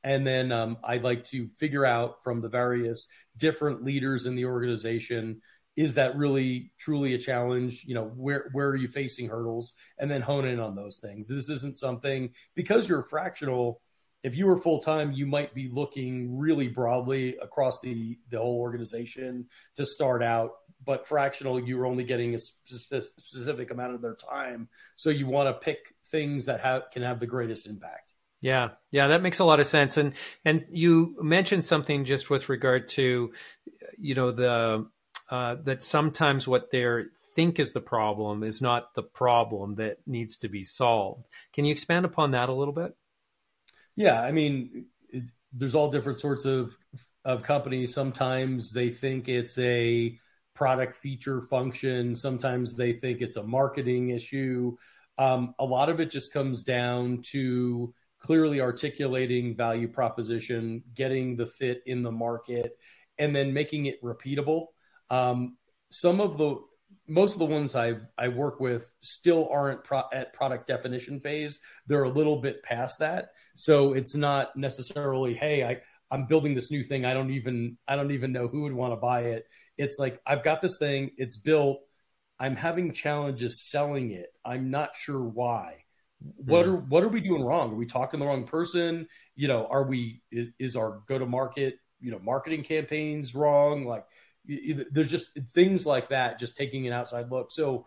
and 0.05 0.27
then 0.27 0.53
um, 0.53 0.79
I'd 0.85 1.05
like 1.05 1.25
to 1.25 1.49
figure 1.59 1.85
out 1.85 2.23
from 2.23 2.41
the 2.41 2.49
various 2.49 3.09
different 3.37 3.85
leaders 3.85 4.27
in 4.27 4.37
the 4.37 4.47
organization 4.47 5.41
is 5.77 5.95
that 5.95 6.17
really 6.17 6.73
truly 6.79 7.15
a 7.15 7.19
challenge? 7.19 7.85
You 7.87 7.95
know 7.95 8.05
where 8.17 8.49
where 8.53 8.69
are 8.69 8.77
you 8.77 8.89
facing 8.89 9.29
hurdles? 9.29 9.75
And 9.99 10.11
then 10.11 10.23
hone 10.23 10.47
in 10.47 10.59
on 10.59 10.75
those 10.75 10.99
things. 10.99 11.29
This 11.29 11.49
isn't 11.49 11.77
something 11.77 12.31
because 12.55 12.89
you're 12.89 13.03
fractional 13.03 13.81
if 14.23 14.35
you 14.35 14.47
were 14.47 14.57
full 14.57 14.81
time 14.81 15.13
you 15.13 15.27
might 15.27 15.55
be 15.55 15.69
looking 15.71 16.37
really 16.37 16.67
broadly 16.69 17.37
across 17.43 17.81
the 17.81 18.19
the 18.31 18.39
whole 18.39 18.59
organization 18.59 19.47
to 19.77 19.85
start 19.85 20.23
out. 20.23 20.53
But 20.85 21.07
fractional 21.07 21.61
you're 21.61 21.87
only 21.87 22.05
getting 22.05 22.35
a 22.35 22.39
specific 22.39 23.71
amount 23.71 23.95
of 23.95 24.03
their 24.03 24.17
time. 24.17 24.69
So 24.95 25.11
you 25.11 25.27
want 25.27 25.49
to 25.49 25.53
pick 25.53 25.79
things 26.11 26.47
that 26.47 26.61
have 26.61 26.85
can 26.91 27.03
have 27.03 27.21
the 27.21 27.27
greatest 27.27 27.67
impact 27.67 28.15
Yeah, 28.41 28.71
yeah, 28.91 29.09
that 29.09 29.23
makes 29.23 29.39
a 29.39 29.45
lot 29.45 29.61
of 29.61 29.67
sense. 29.67 29.97
And 29.97 30.13
and 30.45 30.67
you 30.71 31.17
mentioned 31.21 31.65
something 31.65 32.05
just 32.05 32.31
with 32.31 32.49
regard 32.49 32.89
to, 32.91 33.33
you 33.99 34.15
know, 34.15 34.31
the 34.31 34.87
uh, 35.31 35.57
that 35.65 35.83
sometimes 35.83 36.47
what 36.47 36.71
they 36.71 36.85
think 37.35 37.59
is 37.59 37.73
the 37.73 37.81
problem 37.81 38.43
is 38.43 38.63
not 38.63 38.95
the 38.95 39.03
problem 39.03 39.77
that 39.77 39.99
needs 40.07 40.37
to 40.39 40.49
be 40.49 40.63
solved. 40.63 41.27
Can 41.53 41.65
you 41.65 41.73
expand 41.73 42.05
upon 42.05 42.33
that 42.33 42.49
a 42.49 42.53
little 42.53 42.75
bit? 42.75 42.95
Yeah, 43.97 44.21
I 44.21 44.33
mean, 44.33 44.87
it, 45.09 45.25
there's 45.53 45.75
all 45.75 45.91
different 45.91 46.19
sorts 46.19 46.45
of 46.45 46.77
of 47.25 47.43
companies. 47.43 47.93
Sometimes 47.93 48.73
they 48.73 48.91
think 48.91 49.29
it's 49.29 49.59
a 49.59 50.19
product 50.55 50.97
feature 50.97 51.41
function. 51.43 52.15
Sometimes 52.15 52.77
they 52.77 52.93
think 52.93 53.21
it's 53.21 53.37
a 53.37 53.43
marketing 53.43 54.11
issue. 54.11 54.77
Um, 55.19 55.55
a 55.59 55.65
lot 55.65 55.89
of 55.89 55.99
it 55.99 56.11
just 56.11 56.33
comes 56.33 56.63
down 56.63 57.23
to 57.33 57.93
clearly 58.27 58.61
articulating 58.61 59.55
value 59.55 59.87
proposition, 59.87 60.83
getting 60.95 61.37
the 61.37 61.47
fit 61.47 61.81
in 61.87 62.03
the 62.03 62.11
market, 62.11 62.77
and 63.19 63.35
then 63.35 63.53
making 63.53 63.87
it 63.87 64.03
repeatable. 64.03 64.67
Um, 65.11 65.57
some 65.91 66.21
of 66.21 66.37
the 66.37 66.57
most 67.07 67.35
of 67.35 67.39
the 67.39 67.45
ones 67.47 67.77
I 67.77 67.95
I 68.19 68.27
work 68.27 68.59
with 68.59 68.93
still 68.99 69.49
aren't 69.49 69.85
pro- 69.85 70.11
at 70.13 70.33
product 70.33 70.67
definition 70.67 71.21
phase. 71.21 71.61
They're 71.87 72.03
a 72.03 72.11
little 72.11 72.41
bit 72.41 72.65
past 72.65 72.99
that, 72.99 73.29
so 73.55 73.93
it's 73.93 74.17
not 74.17 74.57
necessarily 74.57 75.33
hey 75.33 75.63
I 75.63 75.81
I'm 76.11 76.27
building 76.27 76.57
this 76.57 76.73
new 76.73 76.83
thing. 76.83 77.05
I 77.05 77.15
don't 77.15 77.31
even 77.31 77.79
I 77.87 77.95
don't 77.95 78.11
even 78.11 78.33
know 78.33 78.49
who 78.49 78.63
would 78.63 78.73
want 78.73 78.93
to 78.93 78.97
buy 78.97 79.21
it. 79.21 79.45
It's 79.79 80.01
like 80.01 80.21
I've 80.27 80.43
got 80.43 80.63
this 80.63 80.79
thing. 80.79 81.13
It's 81.17 81.37
built. 81.37 81.79
I'm 82.41 82.57
having 82.57 82.91
challenges 82.93 83.63
selling 83.71 84.11
it. 84.11 84.31
I'm 84.45 84.71
not 84.73 84.91
sure 84.97 85.23
why 85.23 85.86
what 86.21 86.65
hmm. 86.65 86.73
are 86.73 86.77
what 86.77 87.05
are 87.05 87.09
we 87.09 87.21
doing 87.21 87.43
wrong? 87.43 87.73
Are 87.73 87.77
we 87.77 87.87
talking 87.87 88.21
the 88.21 88.27
wrong 88.27 88.47
person? 88.47 89.09
You 89.35 89.49
know, 89.49 89.67
are 89.67 89.85
we 89.85 90.23
is, 90.31 90.49
is 90.59 90.77
our 90.77 91.03
go 91.07 91.19
to 91.19 91.27
market 91.27 91.79
you 92.01 92.11
know 92.11 92.19
marketing 92.19 92.63
campaigns 92.63 93.35
wrong? 93.35 93.87
Like 93.87 94.05
there's 94.47 95.11
just 95.11 95.39
things 95.55 95.85
like 95.85 96.09
that. 96.11 96.39
Just 96.39 96.57
taking 96.57 96.87
an 96.87 96.93
outside 96.93 97.31
look. 97.31 97.51
So 97.51 97.87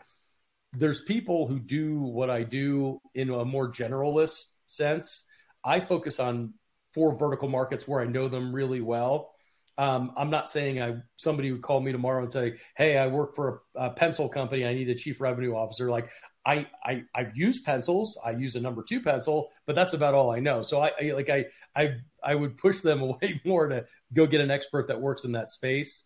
there's 0.73 1.01
people 1.01 1.47
who 1.47 1.59
do 1.59 1.99
what 1.99 2.29
I 2.29 2.43
do 2.43 3.01
in 3.15 3.29
a 3.29 3.45
more 3.45 3.71
generalist 3.71 4.45
sense. 4.67 5.23
I 5.63 5.79
focus 5.79 6.19
on 6.19 6.53
four 6.93 7.15
vertical 7.15 7.49
markets 7.49 7.87
where 7.87 8.01
I 8.01 8.05
know 8.05 8.27
them 8.27 8.53
really 8.53 8.81
well. 8.81 9.33
Um, 9.77 10.11
I'm 10.17 10.29
not 10.29 10.49
saying 10.49 10.81
I 10.81 10.97
somebody 11.15 11.51
would 11.51 11.61
call 11.61 11.79
me 11.79 11.93
tomorrow 11.93 12.19
and 12.19 12.29
say, 12.29 12.57
"Hey, 12.75 12.97
I 12.97 13.07
work 13.07 13.33
for 13.33 13.61
a, 13.75 13.85
a, 13.85 13.89
pencil 13.91 14.27
company. 14.27 14.65
I 14.65 14.73
need 14.73 14.89
a 14.89 14.95
chief 14.95 15.21
revenue 15.21 15.55
officer." 15.55 15.89
Like 15.89 16.09
I, 16.49 16.67
I 16.83 17.03
I've 17.13 17.37
used 17.37 17.63
pencils. 17.63 18.17
I 18.25 18.31
use 18.31 18.55
a 18.55 18.59
number 18.59 18.81
two 18.81 19.01
pencil, 19.01 19.51
but 19.67 19.75
that's 19.75 19.93
about 19.93 20.15
all 20.15 20.31
I 20.31 20.39
know. 20.39 20.63
So 20.63 20.81
I, 20.81 20.91
I 20.99 21.11
like 21.11 21.29
I 21.29 21.45
I 21.75 21.97
I 22.23 22.33
would 22.33 22.57
push 22.57 22.81
them 22.81 23.01
away 23.09 23.39
more 23.45 23.67
to 23.67 23.85
go 24.13 24.25
get 24.25 24.41
an 24.41 24.49
expert 24.49 24.87
that 24.87 24.99
works 24.99 25.25
in 25.25 25.33
that 25.33 25.51
space. 25.51 26.05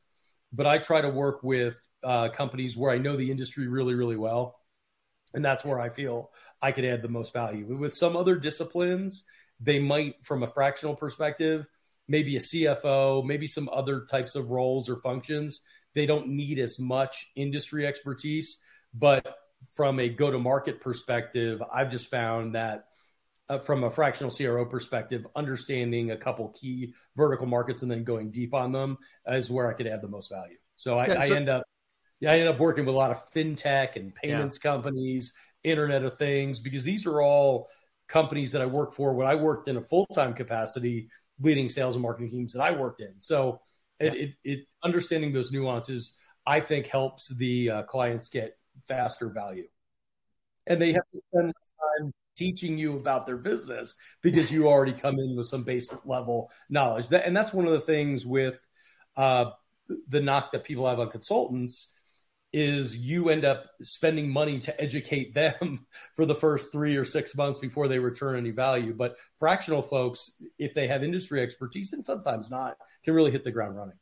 But 0.51 0.67
I 0.67 0.79
try 0.79 0.99
to 0.99 1.09
work 1.09 1.43
with 1.43 1.77
uh, 2.03 2.27
companies 2.29 2.75
where 2.75 2.91
I 2.91 2.97
know 2.97 3.15
the 3.15 3.31
industry 3.31 3.67
really 3.67 3.93
really 3.93 4.17
well, 4.17 4.59
and 5.33 5.45
that's 5.45 5.63
where 5.63 5.79
I 5.79 5.89
feel 5.89 6.31
I 6.61 6.73
could 6.73 6.83
add 6.83 7.01
the 7.01 7.07
most 7.07 7.31
value. 7.31 7.77
With 7.77 7.93
some 7.93 8.17
other 8.17 8.35
disciplines, 8.35 9.23
they 9.61 9.79
might, 9.79 10.15
from 10.25 10.43
a 10.43 10.47
fractional 10.47 10.95
perspective, 10.95 11.65
maybe 12.09 12.35
a 12.35 12.39
CFO, 12.39 13.25
maybe 13.25 13.47
some 13.47 13.69
other 13.71 14.05
types 14.11 14.35
of 14.35 14.49
roles 14.49 14.89
or 14.89 14.97
functions. 14.97 15.61
They 15.95 16.05
don't 16.05 16.27
need 16.27 16.59
as 16.59 16.79
much 16.79 17.27
industry 17.35 17.87
expertise, 17.87 18.59
but 18.93 19.37
from 19.75 19.99
a 19.99 20.09
go 20.09 20.31
to 20.31 20.39
market 20.39 20.81
perspective, 20.81 21.61
I've 21.73 21.91
just 21.91 22.09
found 22.09 22.55
that 22.55 22.85
uh, 23.49 23.59
from 23.59 23.83
a 23.83 23.91
fractional 23.91 24.31
CRO 24.31 24.65
perspective, 24.65 25.25
understanding 25.35 26.11
a 26.11 26.17
couple 26.17 26.49
key 26.49 26.93
vertical 27.15 27.45
markets 27.45 27.81
and 27.81 27.91
then 27.91 28.03
going 28.03 28.31
deep 28.31 28.53
on 28.53 28.71
them 28.71 28.97
is 29.27 29.51
where 29.51 29.69
I 29.69 29.73
could 29.73 29.87
add 29.87 30.01
the 30.01 30.07
most 30.07 30.29
value. 30.29 30.57
So 30.75 30.97
I, 30.97 31.07
yeah, 31.07 31.19
so- 31.19 31.33
I 31.33 31.37
end 31.37 31.49
up, 31.49 31.63
yeah, 32.19 32.31
I 32.31 32.39
end 32.39 32.47
up 32.47 32.59
working 32.59 32.85
with 32.85 32.95
a 32.95 32.97
lot 32.97 33.11
of 33.11 33.31
fintech 33.33 33.95
and 33.95 34.15
payments 34.15 34.59
yeah. 34.63 34.71
companies, 34.71 35.33
Internet 35.63 36.03
of 36.03 36.17
Things, 36.17 36.59
because 36.59 36.83
these 36.83 37.05
are 37.05 37.21
all 37.21 37.67
companies 38.07 38.51
that 38.53 38.61
I 38.61 38.65
work 38.65 38.93
for 38.93 39.13
when 39.13 39.27
I 39.27 39.35
worked 39.35 39.67
in 39.67 39.77
a 39.77 39.81
full 39.81 40.05
time 40.07 40.33
capacity, 40.33 41.09
leading 41.41 41.67
sales 41.69 41.95
and 41.95 42.01
marketing 42.01 42.31
teams 42.31 42.53
that 42.53 42.61
I 42.61 42.71
worked 42.71 43.01
in. 43.01 43.19
So 43.19 43.59
yeah. 43.99 44.07
it, 44.07 44.13
it, 44.13 44.29
it, 44.43 44.59
understanding 44.83 45.33
those 45.33 45.51
nuances, 45.51 46.15
I 46.45 46.59
think 46.59 46.87
helps 46.87 47.27
the 47.27 47.69
uh, 47.69 47.83
clients 47.83 48.29
get 48.29 48.57
faster 48.87 49.29
value. 49.29 49.67
And 50.65 50.81
they 50.81 50.93
have 50.93 51.03
to 51.13 51.19
spend 51.19 51.53
time 51.99 52.13
teaching 52.35 52.77
you 52.77 52.97
about 52.97 53.25
their 53.25 53.37
business 53.37 53.95
because 54.21 54.51
you 54.51 54.67
already 54.67 54.93
come 54.93 55.19
in 55.19 55.35
with 55.35 55.47
some 55.47 55.63
basic 55.63 56.05
level 56.05 56.51
knowledge. 56.69 57.09
That, 57.09 57.25
and 57.25 57.35
that's 57.35 57.53
one 57.53 57.67
of 57.67 57.73
the 57.73 57.81
things 57.81 58.25
with 58.25 58.65
uh, 59.15 59.51
the 60.07 60.21
knock 60.21 60.51
that 60.53 60.63
people 60.63 60.87
have 60.87 60.99
on 60.99 61.09
consultants 61.09 61.89
is 62.53 62.95
you 62.95 63.29
end 63.29 63.43
up 63.43 63.65
spending 63.81 64.29
money 64.29 64.59
to 64.59 64.81
educate 64.81 65.33
them 65.33 65.87
for 66.15 66.25
the 66.25 66.35
first 66.35 66.71
three 66.71 66.95
or 66.95 67.03
six 67.05 67.35
months 67.35 67.57
before 67.57 67.87
they 67.87 67.99
return 67.99 68.37
any 68.37 68.51
value. 68.51 68.93
But 68.93 69.17
fractional 69.39 69.81
folks, 69.81 70.31
if 70.59 70.75
they 70.75 70.87
have 70.87 71.03
industry 71.03 71.41
expertise 71.41 71.93
and 71.93 72.05
sometimes 72.05 72.51
not, 72.51 72.77
can 73.03 73.15
really 73.15 73.31
hit 73.31 73.43
the 73.43 73.51
ground 73.51 73.75
running. 73.75 73.97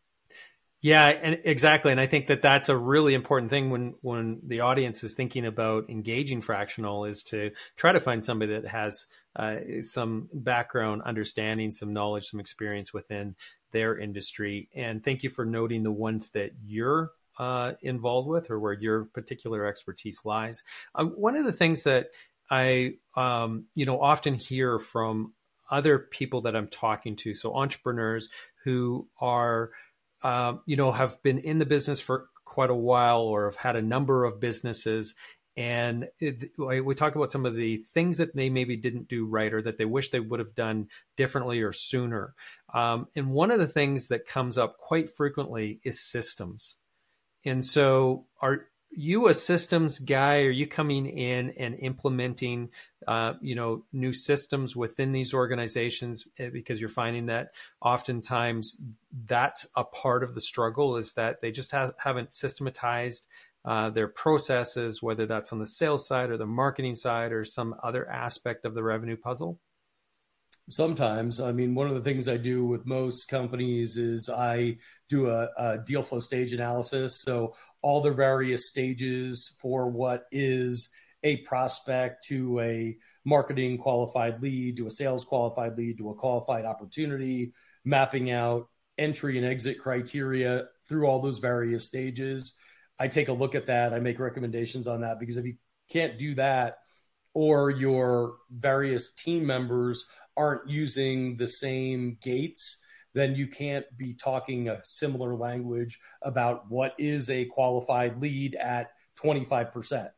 Yeah, 0.82 1.06
and 1.10 1.40
exactly. 1.44 1.92
And 1.92 2.02
I 2.02 2.08
think 2.08 2.28
that 2.28 2.42
that's 2.42 2.68
a 2.70 2.76
really 2.78 3.14
important 3.14 3.52
thing 3.52 3.70
when 3.70 3.94
when 4.02 4.40
the 4.44 4.62
audience 4.62 5.04
is 5.04 5.14
thinking 5.14 5.46
about 5.46 5.90
engaging 5.90 6.42
fractional 6.42 7.06
is 7.06 7.22
to 7.26 7.52
try 7.76 7.92
to 7.92 8.00
find 8.02 8.26
somebody 8.26 8.54
that 8.54 8.68
has 8.68 9.06
uh, 9.36 9.58
some 9.82 10.28
background, 10.34 11.04
understanding, 11.06 11.70
some 11.70 11.94
knowledge, 11.94 12.30
some 12.30 12.40
experience 12.40 12.94
within 12.94 13.36
their 13.72 13.98
industry. 13.98 14.70
And 14.76 15.04
thank 15.04 15.22
you 15.22 15.30
for 15.30 15.46
noting 15.46 15.84
the 15.84 15.92
ones 15.92 16.32
that 16.32 16.52
you're 16.66 17.12
uh, 17.38 17.74
involved 17.82 18.28
with 18.28 18.50
or 18.50 18.60
where 18.60 18.74
your 18.74 19.06
particular 19.06 19.66
expertise 19.68 20.22
lies. 20.26 20.64
Um, 20.96 21.12
one 21.12 21.36
of 21.36 21.46
the 21.46 21.54
things 21.54 21.84
that 21.84 22.08
I 22.50 22.96
um, 23.16 23.66
you 23.76 23.86
know 23.86 24.02
often 24.02 24.34
hear 24.34 24.80
from 24.80 25.34
other 25.70 26.00
people 26.00 26.42
that 26.42 26.56
I'm 26.56 26.68
talking 26.68 27.16
to, 27.18 27.36
so 27.36 27.56
entrepreneurs 27.56 28.30
who 28.64 29.08
are 29.20 29.70
um, 30.24 30.62
you 30.66 30.76
know, 30.76 30.92
have 30.92 31.22
been 31.24 31.40
in 31.40 31.58
the 31.58 31.66
business 31.66 32.00
for 32.00 32.28
quite 32.46 32.70
a 32.70 32.76
while 32.76 33.22
or 33.22 33.46
have 33.46 33.56
had 33.56 33.76
a 33.76 33.82
number 33.82 34.26
of 34.26 34.40
businesses. 34.40 35.16
And 35.58 36.08
it, 36.20 36.52
we 36.58 36.96
talk 36.96 37.16
about 37.16 37.32
some 37.32 37.46
of 37.46 37.56
the 37.56 37.78
things 37.78 38.20
that 38.20 38.36
they 38.36 38.50
maybe 38.50 38.78
didn't 38.78 39.10
do 39.10 39.26
right 39.26 39.54
or 39.54 39.62
that 39.62 39.78
they 39.78 39.86
wish 39.86 40.10
they 40.10 40.20
would 40.20 40.40
have 40.40 40.56
done 40.56 40.88
differently 41.18 41.62
or 41.62 41.74
sooner. 41.74 42.34
Um, 42.74 43.08
and 43.16 43.32
one 43.32 43.52
of 43.52 43.60
the 43.60 43.68
things 43.68 44.08
that 44.10 44.26
comes 44.26 44.58
up 44.58 44.78
quite 44.78 45.10
frequently 45.10 45.80
is 45.84 46.00
systems. 46.00 46.78
And 47.44 47.66
so, 47.66 48.28
are 48.42 48.68
you 48.92 49.28
a 49.28 49.34
systems 49.34 50.00
guy? 50.00 50.42
Are 50.42 50.50
you 50.50 50.68
coming 50.68 51.06
in 51.06 51.52
and 51.52 51.76
implementing, 51.80 52.70
uh, 53.08 53.34
you 53.42 53.56
know, 53.56 53.86
new 53.94 54.12
systems 54.12 54.76
within 54.76 55.12
these 55.12 55.34
organizations 55.34 56.28
eh, 56.38 56.50
because 56.50 56.80
you're 56.80 56.90
finding 56.90 57.28
that 57.28 57.52
oftentimes 57.82 58.78
that's 59.26 59.66
a 59.76 59.84
part 59.84 60.24
of 60.24 60.36
the 60.36 60.42
struggle 60.42 60.98
is 60.98 61.14
that 61.14 61.42
they 61.42 61.52
just 61.52 61.72
have, 61.72 61.94
haven't 61.98 62.34
systematized 62.34 63.28
uh, 63.64 63.90
their 63.90 64.08
processes, 64.08 65.04
whether 65.04 65.26
that's 65.26 65.54
on 65.54 65.60
the 65.60 65.66
sales 65.66 66.08
side 66.08 66.30
or 66.30 66.38
the 66.38 66.46
marketing 66.46 66.96
side 66.96 67.32
or 67.32 67.46
some 67.46 67.76
other 67.84 68.10
aspect 68.10 68.66
of 68.66 68.76
the 68.76 68.84
revenue 68.84 69.18
puzzle. 69.18 69.60
Sometimes, 70.72 71.42
I 71.42 71.52
mean, 71.52 71.76
one 71.76 71.88
of 71.88 71.96
the 71.96 72.02
things 72.02 72.30
I 72.30 72.38
do 72.38 72.66
with 72.66 72.86
most 72.86 73.28
companies 73.28 73.98
is 73.98 74.30
I 74.30 74.78
do 75.10 75.30
a, 75.30 75.50
a 75.58 75.78
deal 75.80 76.02
flow 76.02 76.22
stage 76.22 76.54
analysis. 76.54 77.22
So 77.22 77.56
all 77.82 78.02
the 78.02 78.12
various 78.12 78.70
stages 78.70 79.52
for 79.60 79.90
what 79.90 80.28
is 80.32 80.90
a 81.24 81.38
prospect 81.38 82.26
to 82.28 82.60
a 82.62 82.98
marketing 83.26 83.80
qualified 83.80 84.42
lead 84.42 84.78
to 84.78 84.88
a 84.88 84.92
sales 84.92 85.26
qualified 85.26 85.78
lead 85.78 85.98
to 85.98 86.10
a 86.10 86.16
qualified 86.16 86.64
opportunity, 86.64 87.54
mapping 87.84 88.32
out 88.32 88.70
entry 88.98 89.38
and 89.38 89.46
exit 89.46 89.78
criteria 89.78 90.68
through 90.88 91.06
all 91.06 91.22
those 91.22 91.40
various 91.40 91.86
stages. 91.86 92.54
I 92.98 93.10
take 93.10 93.28
a 93.28 93.34
look 93.34 93.56
at 93.56 93.68
that. 93.68 93.94
I 93.94 94.00
make 94.00 94.20
recommendations 94.20 94.88
on 94.88 95.02
that 95.02 95.20
because 95.20 95.36
if 95.36 95.46
you 95.46 95.56
can't 95.90 96.18
do 96.18 96.36
that, 96.36 96.78
or 97.34 97.70
your 97.70 98.36
various 98.52 99.14
team 99.14 99.46
members 99.46 100.06
aren't 100.42 100.70
using 100.70 101.38
the 101.38 101.48
same 101.48 102.18
gates 102.22 102.82
then 103.14 103.36
you 103.36 103.48
can't 103.48 103.86
be 103.98 104.14
talking 104.14 104.70
a 104.70 104.84
similar 104.84 105.36
language 105.36 106.00
about 106.22 106.70
what 106.70 106.94
is 106.98 107.30
a 107.30 107.46
qualified 107.46 108.22
lead 108.22 108.56
at 108.56 108.92
25%. 109.22 110.10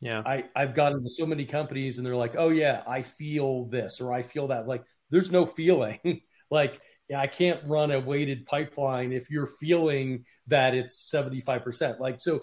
Yeah. 0.00 0.22
I, 0.24 0.44
I've 0.54 0.74
gotten 0.74 1.02
to 1.04 1.10
so 1.10 1.26
many 1.26 1.44
companies 1.44 1.98
and 1.98 2.06
they're 2.06 2.16
like, 2.16 2.34
oh, 2.36 2.48
yeah, 2.48 2.82
I 2.86 3.02
feel 3.02 3.66
this 3.66 4.00
or 4.00 4.12
I 4.12 4.22
feel 4.22 4.48
that. 4.48 4.66
Like, 4.66 4.84
there's 5.10 5.30
no 5.30 5.46
feeling. 5.46 6.22
like, 6.50 6.80
yeah, 7.08 7.20
I 7.20 7.26
can't 7.26 7.60
run 7.66 7.90
a 7.90 8.00
weighted 8.00 8.46
pipeline 8.46 9.12
if 9.12 9.30
you're 9.30 9.46
feeling 9.46 10.24
that 10.46 10.74
it's 10.74 11.10
75%. 11.12 12.00
Like, 12.00 12.20
so 12.20 12.40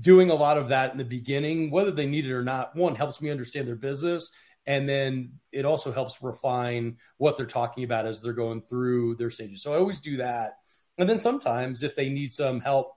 doing 0.00 0.30
a 0.30 0.34
lot 0.34 0.58
of 0.58 0.70
that 0.70 0.92
in 0.92 0.98
the 0.98 1.04
beginning, 1.04 1.70
whether 1.70 1.92
they 1.92 2.06
need 2.06 2.26
it 2.26 2.32
or 2.32 2.42
not, 2.42 2.74
one 2.74 2.94
helps 2.94 3.20
me 3.20 3.30
understand 3.30 3.68
their 3.68 3.76
business 3.76 4.30
and 4.66 4.88
then 4.88 5.34
it 5.52 5.64
also 5.64 5.92
helps 5.92 6.22
refine 6.22 6.96
what 7.18 7.36
they're 7.36 7.46
talking 7.46 7.84
about 7.84 8.06
as 8.06 8.20
they're 8.20 8.32
going 8.32 8.62
through 8.62 9.14
their 9.16 9.30
stages. 9.30 9.62
So 9.62 9.72
I 9.72 9.78
always 9.78 10.00
do 10.00 10.18
that. 10.18 10.58
And 10.98 11.08
then 11.08 11.18
sometimes 11.18 11.82
if 11.82 11.94
they 11.94 12.08
need 12.08 12.32
some 12.32 12.60
help 12.60 12.96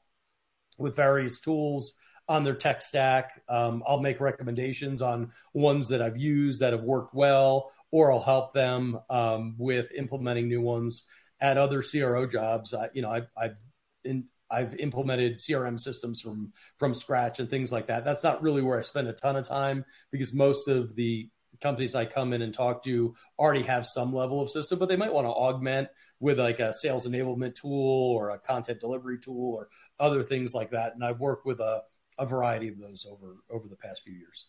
with 0.78 0.96
various 0.96 1.40
tools 1.40 1.94
on 2.28 2.44
their 2.44 2.56
tech 2.56 2.82
stack, 2.82 3.42
um, 3.50 3.84
I'll 3.86 4.00
make 4.00 4.20
recommendations 4.20 5.02
on 5.02 5.32
ones 5.54 5.90
that 5.90 6.02
I've 6.02 6.18
used 6.18 6.62
that 6.62 6.74
have 6.74 6.84
worked 6.84 7.14
well, 7.14 7.72
or 7.92 8.12
I'll 8.12 8.22
help 8.22 8.54
them 8.54 9.00
um, 9.10 9.56
with 9.58 9.92
implementing 9.92 10.48
new 10.48 10.62
ones 10.62 11.06
at 11.42 11.58
other 11.58 11.82
CRO 11.84 12.26
jobs. 12.26 12.74
I, 12.74 12.90
you 12.94 13.02
know, 13.02 13.10
I, 13.10 13.24
I've 13.38 13.58
in, 14.04 14.26
I've 14.52 14.76
implemented 14.76 15.36
CRM 15.36 15.80
systems 15.80 16.22
from 16.22 16.54
from 16.78 16.94
scratch 16.94 17.40
and 17.40 17.50
things 17.50 17.72
like 17.72 17.88
that. 17.88 18.06
That's 18.06 18.24
not 18.24 18.42
really 18.42 18.62
where 18.62 18.80
I 18.80 18.84
spend 18.84 19.08
a 19.08 19.14
ton 19.14 19.36
of 19.36 19.48
time 19.48 19.86
because 20.12 20.34
most 20.34 20.68
of 20.68 20.96
the 20.96 21.30
companies 21.62 21.96
I 21.96 22.06
come 22.06 22.34
in 22.34 22.42
and 22.42 22.54
talk 22.54 22.84
to 22.84 23.16
already 23.38 23.64
have 23.64 23.86
some 23.86 24.14
level 24.14 24.42
of 24.42 24.50
system, 24.50 24.80
but 24.80 24.90
they 24.90 24.98
might 24.98 25.14
want 25.14 25.26
to 25.26 25.32
augment 25.32 25.90
with 26.20 26.40
like 26.40 26.60
a 26.60 26.74
sales 26.74 27.08
enablement 27.08 27.56
tool 27.56 28.12
or 28.16 28.32
a 28.32 28.40
content 28.40 28.80
delivery 28.80 29.20
tool 29.20 29.54
or 29.56 29.70
other 30.00 30.24
things 30.24 30.54
like 30.54 30.72
that. 30.72 30.94
And 30.94 31.04
I've 31.04 31.20
worked 31.20 31.46
with 31.46 31.60
a, 31.60 31.84
a 32.18 32.26
variety 32.26 32.68
of 32.70 32.78
those 32.78 33.06
over 33.10 33.38
over 33.50 33.68
the 33.68 33.76
past 33.76 34.04
few 34.04 34.14
years. 34.14 34.48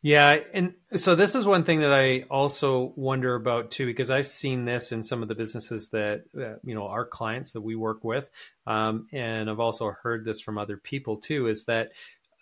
Yeah, 0.00 0.38
and 0.54 0.74
so 0.96 1.14
this 1.14 1.34
is 1.34 1.46
one 1.46 1.64
thing 1.64 1.80
that 1.80 1.92
I 1.92 2.24
also 2.30 2.92
wonder 2.96 3.34
about 3.34 3.70
too, 3.70 3.84
because 3.84 4.10
I've 4.10 4.26
seen 4.26 4.64
this 4.64 4.92
in 4.92 5.02
some 5.02 5.22
of 5.22 5.28
the 5.28 5.34
businesses 5.34 5.90
that 5.90 6.24
uh, 6.38 6.54
you 6.64 6.74
know 6.74 6.86
our 6.86 7.04
clients 7.04 7.52
that 7.52 7.60
we 7.60 7.76
work 7.76 8.04
with, 8.04 8.30
um, 8.66 9.06
and 9.12 9.50
I've 9.50 9.60
also 9.60 9.90
heard 9.90 10.24
this 10.24 10.40
from 10.40 10.58
other 10.58 10.76
people 10.76 11.18
too, 11.18 11.48
is 11.48 11.64
that 11.66 11.92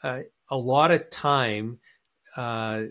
uh, 0.03 0.21
a 0.49 0.57
lot 0.57 0.91
of 0.91 1.11
time 1.11 1.79
uh, 2.37 2.83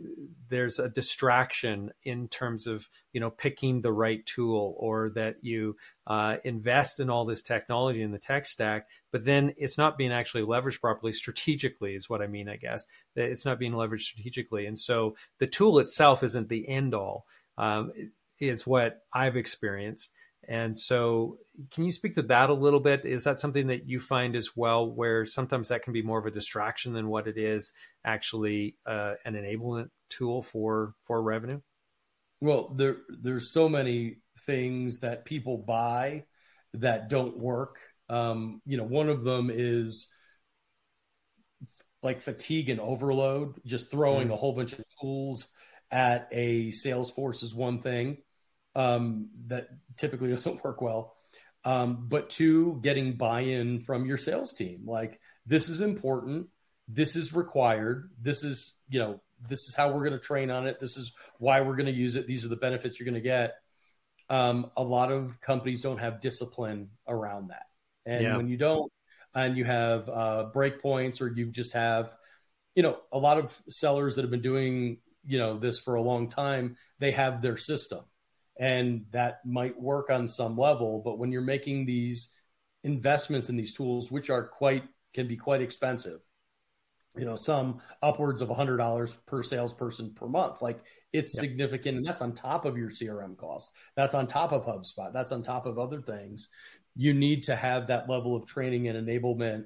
there's 0.50 0.80
a 0.80 0.88
distraction 0.90 1.92
in 2.04 2.28
terms 2.28 2.66
of 2.68 2.88
you 3.12 3.20
know 3.20 3.30
picking 3.30 3.82
the 3.82 3.92
right 3.92 4.26
tool 4.26 4.76
or 4.78 5.12
that 5.16 5.36
you 5.42 5.76
uh, 6.08 6.38
invest 6.44 7.00
in 7.00 7.10
all 7.10 7.26
this 7.26 7.42
technology 7.42 8.02
in 8.02 8.12
the 8.12 8.20
tech 8.20 8.46
stack 8.46 8.88
but 9.12 9.26
then 9.26 9.54
it's 9.58 9.78
not 9.78 9.98
being 9.98 10.12
actually 10.12 10.44
leveraged 10.44 10.80
properly 10.80 11.12
strategically 11.12 11.96
is 11.96 12.10
what 12.10 12.22
i 12.22 12.28
mean 12.28 12.48
i 12.48 12.56
guess. 12.56 12.88
It's 13.16 13.46
not 13.46 13.60
being 13.60 13.74
leveraged 13.74 14.02
strategically. 14.02 14.66
And 14.66 14.80
so 14.80 15.16
the 15.40 15.48
tool 15.48 15.80
itself 15.80 16.24
isn't 16.24 16.50
the 16.50 16.68
end 16.68 16.94
all 16.94 17.26
um, 17.58 17.92
is 18.40 18.66
what 18.66 19.02
i've 19.14 19.38
experienced 19.38 20.10
and 20.48 20.78
so, 20.78 21.38
can 21.72 21.86
you 21.86 21.92
speak 21.92 22.16
to 22.16 22.22
that 22.24 22.50
a 22.50 22.54
little 22.54 22.80
bit? 22.80 23.06
Is 23.06 23.24
that 23.24 23.40
something 23.40 23.68
that 23.68 23.88
you 23.88 24.00
find 24.00 24.36
as 24.36 24.56
well, 24.56 24.90
where 24.90 25.26
sometimes 25.26 25.70
that 25.70 25.84
can 25.84 25.94
be 25.94 26.02
more 26.02 26.20
of 26.20 26.26
a 26.26 26.32
distraction 26.32 26.94
than 26.94 27.08
what 27.08 27.28
it 27.28 27.38
is 27.38 27.74
actually 28.04 28.78
uh, 28.86 29.14
an 29.26 29.36
enablement 29.36 29.90
tool 30.10 30.42
for 30.42 30.96
for 31.04 31.22
revenue? 31.22 31.62
Well, 32.42 32.74
there 32.76 32.98
there's 33.10 33.52
so 33.52 33.70
many 33.70 34.18
things 34.46 35.00
that 35.00 35.26
people 35.26 35.58
buy 35.58 36.26
that 36.74 37.10
don't 37.10 37.38
work. 37.38 37.78
Um, 38.10 38.62
you 38.66 38.78
know, 38.78 38.84
one 38.84 39.10
of 39.10 39.24
them 39.24 39.50
is 39.54 40.10
like 42.02 42.22
fatigue 42.22 42.70
and 42.70 42.82
overload. 42.82 43.62
Just 43.66 43.90
throwing 43.90 44.28
mm. 44.28 44.34
a 44.34 44.36
whole 44.36 44.54
bunch 44.54 44.74
of 44.74 44.84
tools 45.00 45.48
at 45.90 46.28
a 46.32 46.72
Salesforce 46.72 47.44
is 47.44 47.56
one 47.56 47.80
thing 47.80 48.18
um, 48.76 49.30
that 49.48 49.70
typically 49.98 50.30
doesn't 50.30 50.64
work 50.64 50.82
well. 50.82 51.16
Um, 51.66 52.08
but 52.10 52.30
two, 52.30 52.80
getting 52.82 53.14
buy 53.14 53.42
in 53.42 53.80
from 53.80 54.06
your 54.06 54.18
sales 54.18 54.54
team. 54.54 54.84
Like, 54.86 55.20
this 55.46 55.70
is 55.70 55.82
important. 55.82 56.48
This 56.88 57.16
is 57.16 57.34
required. 57.34 58.10
This 58.22 58.44
is, 58.44 58.74
you 58.90 59.00
know, 59.00 59.22
this 59.48 59.68
is 59.68 59.76
how 59.76 59.92
we're 59.92 60.04
going 60.04 60.20
to 60.20 60.20
train 60.20 60.52
on 60.52 60.68
it. 60.68 60.80
This 60.80 60.98
is 60.98 61.14
why 61.38 61.62
we're 61.62 61.76
going 61.76 61.86
to 61.88 61.92
use 61.94 62.16
it. 62.16 62.28
These 62.28 62.46
are 62.46 62.50
the 62.50 62.56
benefits 62.56 63.00
you're 63.00 63.06
going 63.06 63.14
to 63.16 63.22
get. 63.22 63.56
Um, 64.30 64.72
a 64.76 64.84
lot 64.84 65.12
of 65.12 65.40
companies 65.40 65.82
don't 65.82 66.00
have 66.00 66.22
discipline 66.22 66.90
around 67.08 67.50
that. 67.50 67.66
And 68.06 68.24
yeah. 68.24 68.38
when 68.38 68.48
you 68.48 68.58
don't, 68.58 68.92
and 69.36 69.58
you 69.58 69.66
have 69.66 70.10
uh, 70.10 70.50
breakpoints 70.54 71.22
or 71.22 71.28
you 71.28 71.48
just 71.48 71.74
have, 71.74 72.16
you 72.76 72.84
know, 72.84 72.98
a 73.12 73.18
lot 73.18 73.38
of 73.38 73.58
sellers 73.70 74.16
that 74.16 74.22
have 74.22 74.32
been 74.32 74.42
doing, 74.42 75.00
you 75.26 75.40
know, 75.40 75.58
this 75.58 75.80
for 75.80 75.96
a 75.96 76.02
long 76.02 76.30
time, 76.30 76.78
they 77.00 77.12
have 77.12 77.42
their 77.42 77.58
system 77.58 78.04
and 78.60 79.06
that 79.12 79.40
might 79.46 79.80
work 79.80 80.10
on 80.10 80.28
some 80.28 80.58
level 80.58 81.02
but 81.04 81.18
when 81.18 81.32
you're 81.32 81.42
making 81.42 81.86
these 81.86 82.30
investments 82.84 83.50
in 83.50 83.58
these 83.58 83.74
tools 83.74 84.12
which 84.12 84.30
are 84.30 84.48
quite 84.48 84.84
can 85.14 85.28
be 85.28 85.38
quite 85.38 85.62
expensive 85.62 86.20
you 87.16 87.26
know 87.26 87.36
some 87.36 87.80
upwards 88.02 88.42
of 88.42 88.50
$100 88.50 89.18
per 89.26 89.44
salesperson 89.44 90.14
per 90.16 90.28
month 90.28 90.62
like 90.62 90.80
it's 91.14 91.34
significant 91.34 91.98
and 91.98 92.06
that's 92.06 92.24
on 92.24 92.34
top 92.34 92.66
of 92.66 92.76
your 92.76 92.90
crm 92.90 93.38
costs. 93.38 93.72
That's 93.96 94.16
on 94.16 94.26
top 94.26 94.52
of 94.52 94.66
hubspot. 94.66 95.14
That's 95.14 95.32
on 95.32 95.44
top 95.44 95.68
of 95.68 95.78
other 95.78 96.02
things. 96.02 96.50
You 96.96 97.14
need 97.14 97.44
to 97.44 97.56
have 97.56 97.88
that 97.88 98.10
level 98.10 98.36
of 98.36 98.48
training 98.48 98.88
and 98.88 99.08
enablement 99.08 99.66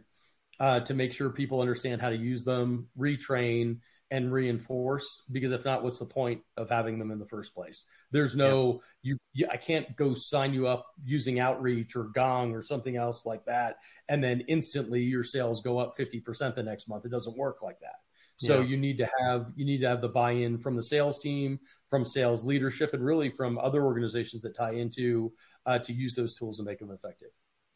uh, 0.59 0.81
to 0.81 0.93
make 0.93 1.13
sure 1.13 1.29
people 1.29 1.61
understand 1.61 2.01
how 2.01 2.09
to 2.09 2.17
use 2.17 2.43
them 2.43 2.87
retrain 2.99 3.79
and 4.09 4.31
reinforce 4.31 5.23
because 5.31 5.51
if 5.51 5.65
not 5.65 5.83
what's 5.83 5.99
the 5.99 6.05
point 6.05 6.41
of 6.55 6.69
having 6.69 6.97
them 6.97 7.11
in 7.11 7.19
the 7.19 7.25
first 7.25 7.53
place 7.53 7.85
there's 8.11 8.35
no 8.35 8.81
yeah. 9.03 9.11
you, 9.11 9.17
you, 9.33 9.47
i 9.51 9.57
can't 9.57 9.95
go 9.95 10.13
sign 10.13 10.53
you 10.53 10.67
up 10.67 10.87
using 11.03 11.39
outreach 11.39 11.95
or 11.95 12.05
gong 12.05 12.53
or 12.53 12.63
something 12.63 12.95
else 12.95 13.25
like 13.25 13.43
that 13.45 13.77
and 14.07 14.23
then 14.23 14.41
instantly 14.47 15.01
your 15.01 15.23
sales 15.23 15.61
go 15.61 15.77
up 15.77 15.97
50% 15.97 16.55
the 16.55 16.63
next 16.63 16.87
month 16.87 17.05
it 17.05 17.11
doesn't 17.11 17.37
work 17.37 17.61
like 17.61 17.79
that 17.81 17.99
so 18.37 18.59
yeah. 18.59 18.67
you 18.67 18.77
need 18.77 18.97
to 18.99 19.07
have 19.19 19.51
you 19.55 19.65
need 19.65 19.81
to 19.81 19.87
have 19.87 20.01
the 20.01 20.07
buy-in 20.07 20.57
from 20.57 20.75
the 20.75 20.83
sales 20.83 21.19
team 21.19 21.59
from 21.89 22.05
sales 22.05 22.45
leadership 22.45 22.93
and 22.93 23.03
really 23.03 23.29
from 23.29 23.57
other 23.57 23.83
organizations 23.83 24.41
that 24.43 24.55
tie 24.55 24.73
into 24.73 25.33
uh, 25.65 25.79
to 25.79 25.91
use 25.91 26.15
those 26.15 26.35
tools 26.35 26.59
and 26.59 26.65
make 26.65 26.79
them 26.79 26.91
effective 26.91 27.29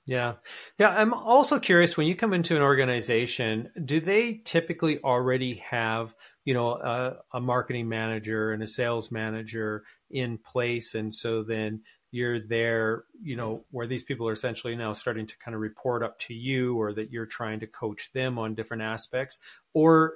yeah. 0.05 0.33
Yeah. 0.79 0.89
I'm 0.89 1.13
also 1.13 1.59
curious 1.59 1.95
when 1.95 2.07
you 2.07 2.15
come 2.15 2.33
into 2.33 2.55
an 2.55 2.61
organization, 2.63 3.69
do 3.85 3.99
they 3.99 4.41
typically 4.43 4.99
already 5.03 5.55
have, 5.55 6.15
you 6.43 6.53
know, 6.53 6.71
a, 6.71 7.17
a, 7.33 7.39
marketing 7.39 7.87
manager 7.87 8.51
and 8.51 8.63
a 8.63 8.67
sales 8.67 9.11
manager 9.11 9.83
in 10.09 10.39
place? 10.39 10.95
And 10.95 11.13
so 11.13 11.43
then 11.43 11.81
you're 12.11 12.45
there, 12.45 13.03
you 13.21 13.35
know, 13.35 13.65
where 13.69 13.87
these 13.87 14.03
people 14.03 14.27
are 14.27 14.33
essentially 14.33 14.75
now 14.75 14.93
starting 14.93 15.27
to 15.27 15.37
kind 15.37 15.53
of 15.53 15.61
report 15.61 16.03
up 16.03 16.17
to 16.19 16.33
you 16.33 16.75
or 16.77 16.93
that 16.93 17.11
you're 17.11 17.27
trying 17.27 17.59
to 17.59 17.67
coach 17.67 18.11
them 18.11 18.39
on 18.39 18.55
different 18.55 18.83
aspects? 18.83 19.37
Or 19.73 20.15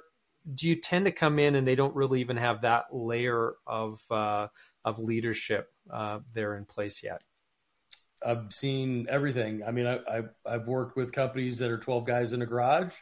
do 0.52 0.68
you 0.68 0.76
tend 0.80 1.04
to 1.06 1.12
come 1.12 1.38
in 1.38 1.54
and 1.54 1.66
they 1.66 1.76
don't 1.76 1.94
really 1.94 2.20
even 2.20 2.36
have 2.36 2.62
that 2.62 2.86
layer 2.92 3.54
of, 3.66 4.02
uh, 4.10 4.48
of 4.84 4.98
leadership 4.98 5.68
uh, 5.92 6.18
there 6.34 6.56
in 6.56 6.64
place 6.64 7.02
yet? 7.04 7.22
I've 8.24 8.52
seen 8.52 9.06
everything. 9.08 9.62
I 9.66 9.70
mean, 9.70 9.86
I, 9.86 9.98
I, 10.08 10.22
I've 10.46 10.66
worked 10.66 10.96
with 10.96 11.12
companies 11.12 11.58
that 11.58 11.70
are 11.70 11.78
12 11.78 12.06
guys 12.06 12.32
in 12.32 12.42
a 12.42 12.46
garage 12.46 12.94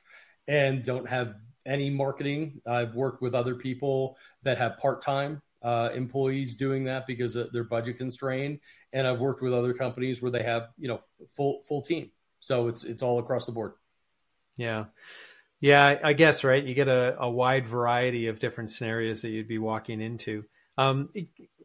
and 0.48 0.84
don't 0.84 1.08
have 1.08 1.34
any 1.66 1.90
marketing. 1.90 2.60
I've 2.66 2.94
worked 2.94 3.22
with 3.22 3.34
other 3.34 3.54
people 3.54 4.16
that 4.42 4.58
have 4.58 4.78
part 4.78 5.02
time 5.02 5.40
uh, 5.62 5.90
employees 5.94 6.56
doing 6.56 6.84
that 6.84 7.06
because 7.06 7.36
they're 7.52 7.64
budget 7.64 7.96
constrained, 7.96 8.60
and 8.92 9.06
I've 9.06 9.18
worked 9.18 9.40
with 9.40 9.54
other 9.54 9.72
companies 9.72 10.20
where 10.20 10.30
they 10.30 10.42
have 10.42 10.68
you 10.78 10.88
know 10.88 11.00
full 11.36 11.62
full 11.66 11.80
team. 11.80 12.10
So 12.40 12.68
it's 12.68 12.84
it's 12.84 13.02
all 13.02 13.18
across 13.18 13.46
the 13.46 13.52
board. 13.52 13.72
Yeah. 14.56 14.84
Yeah, 15.60 15.98
I 16.04 16.12
guess 16.12 16.44
right. 16.44 16.62
You 16.62 16.74
get 16.74 16.88
a, 16.88 17.16
a 17.18 17.30
wide 17.30 17.66
variety 17.66 18.26
of 18.26 18.38
different 18.38 18.68
scenarios 18.68 19.22
that 19.22 19.30
you'd 19.30 19.48
be 19.48 19.56
walking 19.56 20.02
into. 20.02 20.44
Um, 20.76 21.08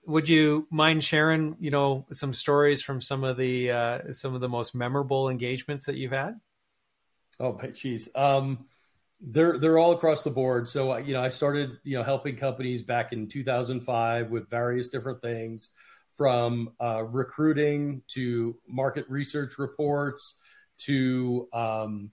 would 0.10 0.28
you 0.28 0.68
mind 0.72 1.04
sharing, 1.04 1.56
you 1.60 1.70
know, 1.70 2.06
some 2.12 2.34
stories 2.34 2.82
from 2.82 3.00
some 3.00 3.24
of 3.24 3.38
the 3.38 3.72
uh, 3.72 4.14
some 4.14 4.34
of 4.34 4.42
the 4.42 4.50
most 4.50 4.74
memorable 4.74 5.30
engagements 5.30 5.86
that 5.86 5.96
you've 5.96 6.12
had? 6.12 6.40
Oh, 7.40 7.60
geez, 7.74 8.10
um, 8.16 8.66
they're 9.22 9.60
they're 9.60 9.78
all 9.78 9.92
across 9.92 10.24
the 10.24 10.32
board. 10.32 10.68
So 10.68 10.98
you 10.98 11.14
know, 11.14 11.22
I 11.22 11.30
started 11.30 11.78
you 11.84 11.98
know 11.98 12.04
helping 12.04 12.38
companies 12.38 12.82
back 12.82 13.14
in 13.14 13.28
2005 13.28 14.32
with 14.32 14.50
various 14.50 14.90
different 14.90 15.22
things, 15.22 15.70
from 16.18 16.72
uh, 16.82 17.04
recruiting 17.04 18.02
to 18.10 18.58
market 18.68 19.06
research 19.10 19.60
reports 19.60 20.40
to 20.80 21.48
um, 21.54 22.12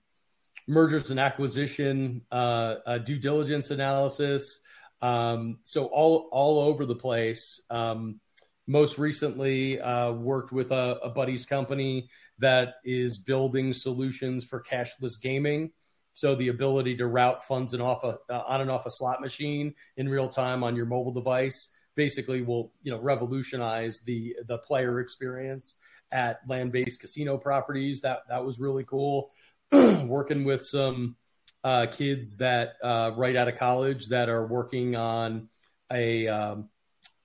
mergers 0.67 1.09
and 1.09 1.19
acquisition, 1.19 2.21
uh, 2.31 2.75
uh 2.85 2.97
due 2.99 3.17
diligence 3.17 3.71
analysis. 3.71 4.59
Um, 5.01 5.59
so 5.63 5.85
all 5.85 6.29
all 6.31 6.59
over 6.59 6.85
the 6.85 6.95
place. 6.95 7.61
Um, 7.69 8.19
most 8.67 8.97
recently, 8.97 9.79
uh, 9.79 10.11
worked 10.11 10.51
with 10.51 10.71
a, 10.71 10.99
a 11.03 11.09
buddy's 11.09 11.45
company 11.45 12.09
that 12.39 12.75
is 12.83 13.17
building 13.17 13.73
solutions 13.73 14.43
for 14.43 14.61
cashless 14.61 15.21
gaming. 15.21 15.71
So 16.15 16.35
the 16.35 16.49
ability 16.49 16.97
to 16.97 17.07
route 17.07 17.45
funds 17.45 17.73
and 17.73 17.81
off 17.81 18.03
a, 18.03 18.17
uh, 18.29 18.43
on 18.47 18.61
and 18.61 18.71
off 18.71 18.85
a 18.85 18.91
slot 18.91 19.21
machine 19.21 19.75
in 19.95 20.09
real 20.09 20.27
time 20.27 20.63
on 20.63 20.75
your 20.75 20.85
mobile 20.85 21.13
device 21.13 21.69
basically 21.97 22.41
will 22.43 22.71
you 22.83 22.91
know 22.91 22.99
revolutionize 22.99 23.99
the 24.01 24.35
the 24.47 24.59
player 24.59 25.01
experience 25.01 25.75
at 26.11 26.39
land-based 26.47 27.01
casino 27.01 27.37
properties. 27.37 28.01
That 28.01 28.19
that 28.29 28.45
was 28.45 28.59
really 28.59 28.85
cool. 28.85 29.31
Working 29.71 30.45
with 30.45 30.61
some 30.61 31.17
uh, 31.63 31.87
kids 31.91 32.37
that 32.37 32.75
uh, 32.83 33.11
right 33.15 33.35
out 33.35 33.47
of 33.47 33.57
college 33.57 34.07
that 34.07 34.29
are 34.29 34.45
working 34.45 34.95
on 34.95 35.49
a 35.91 36.27
um, 36.27 36.69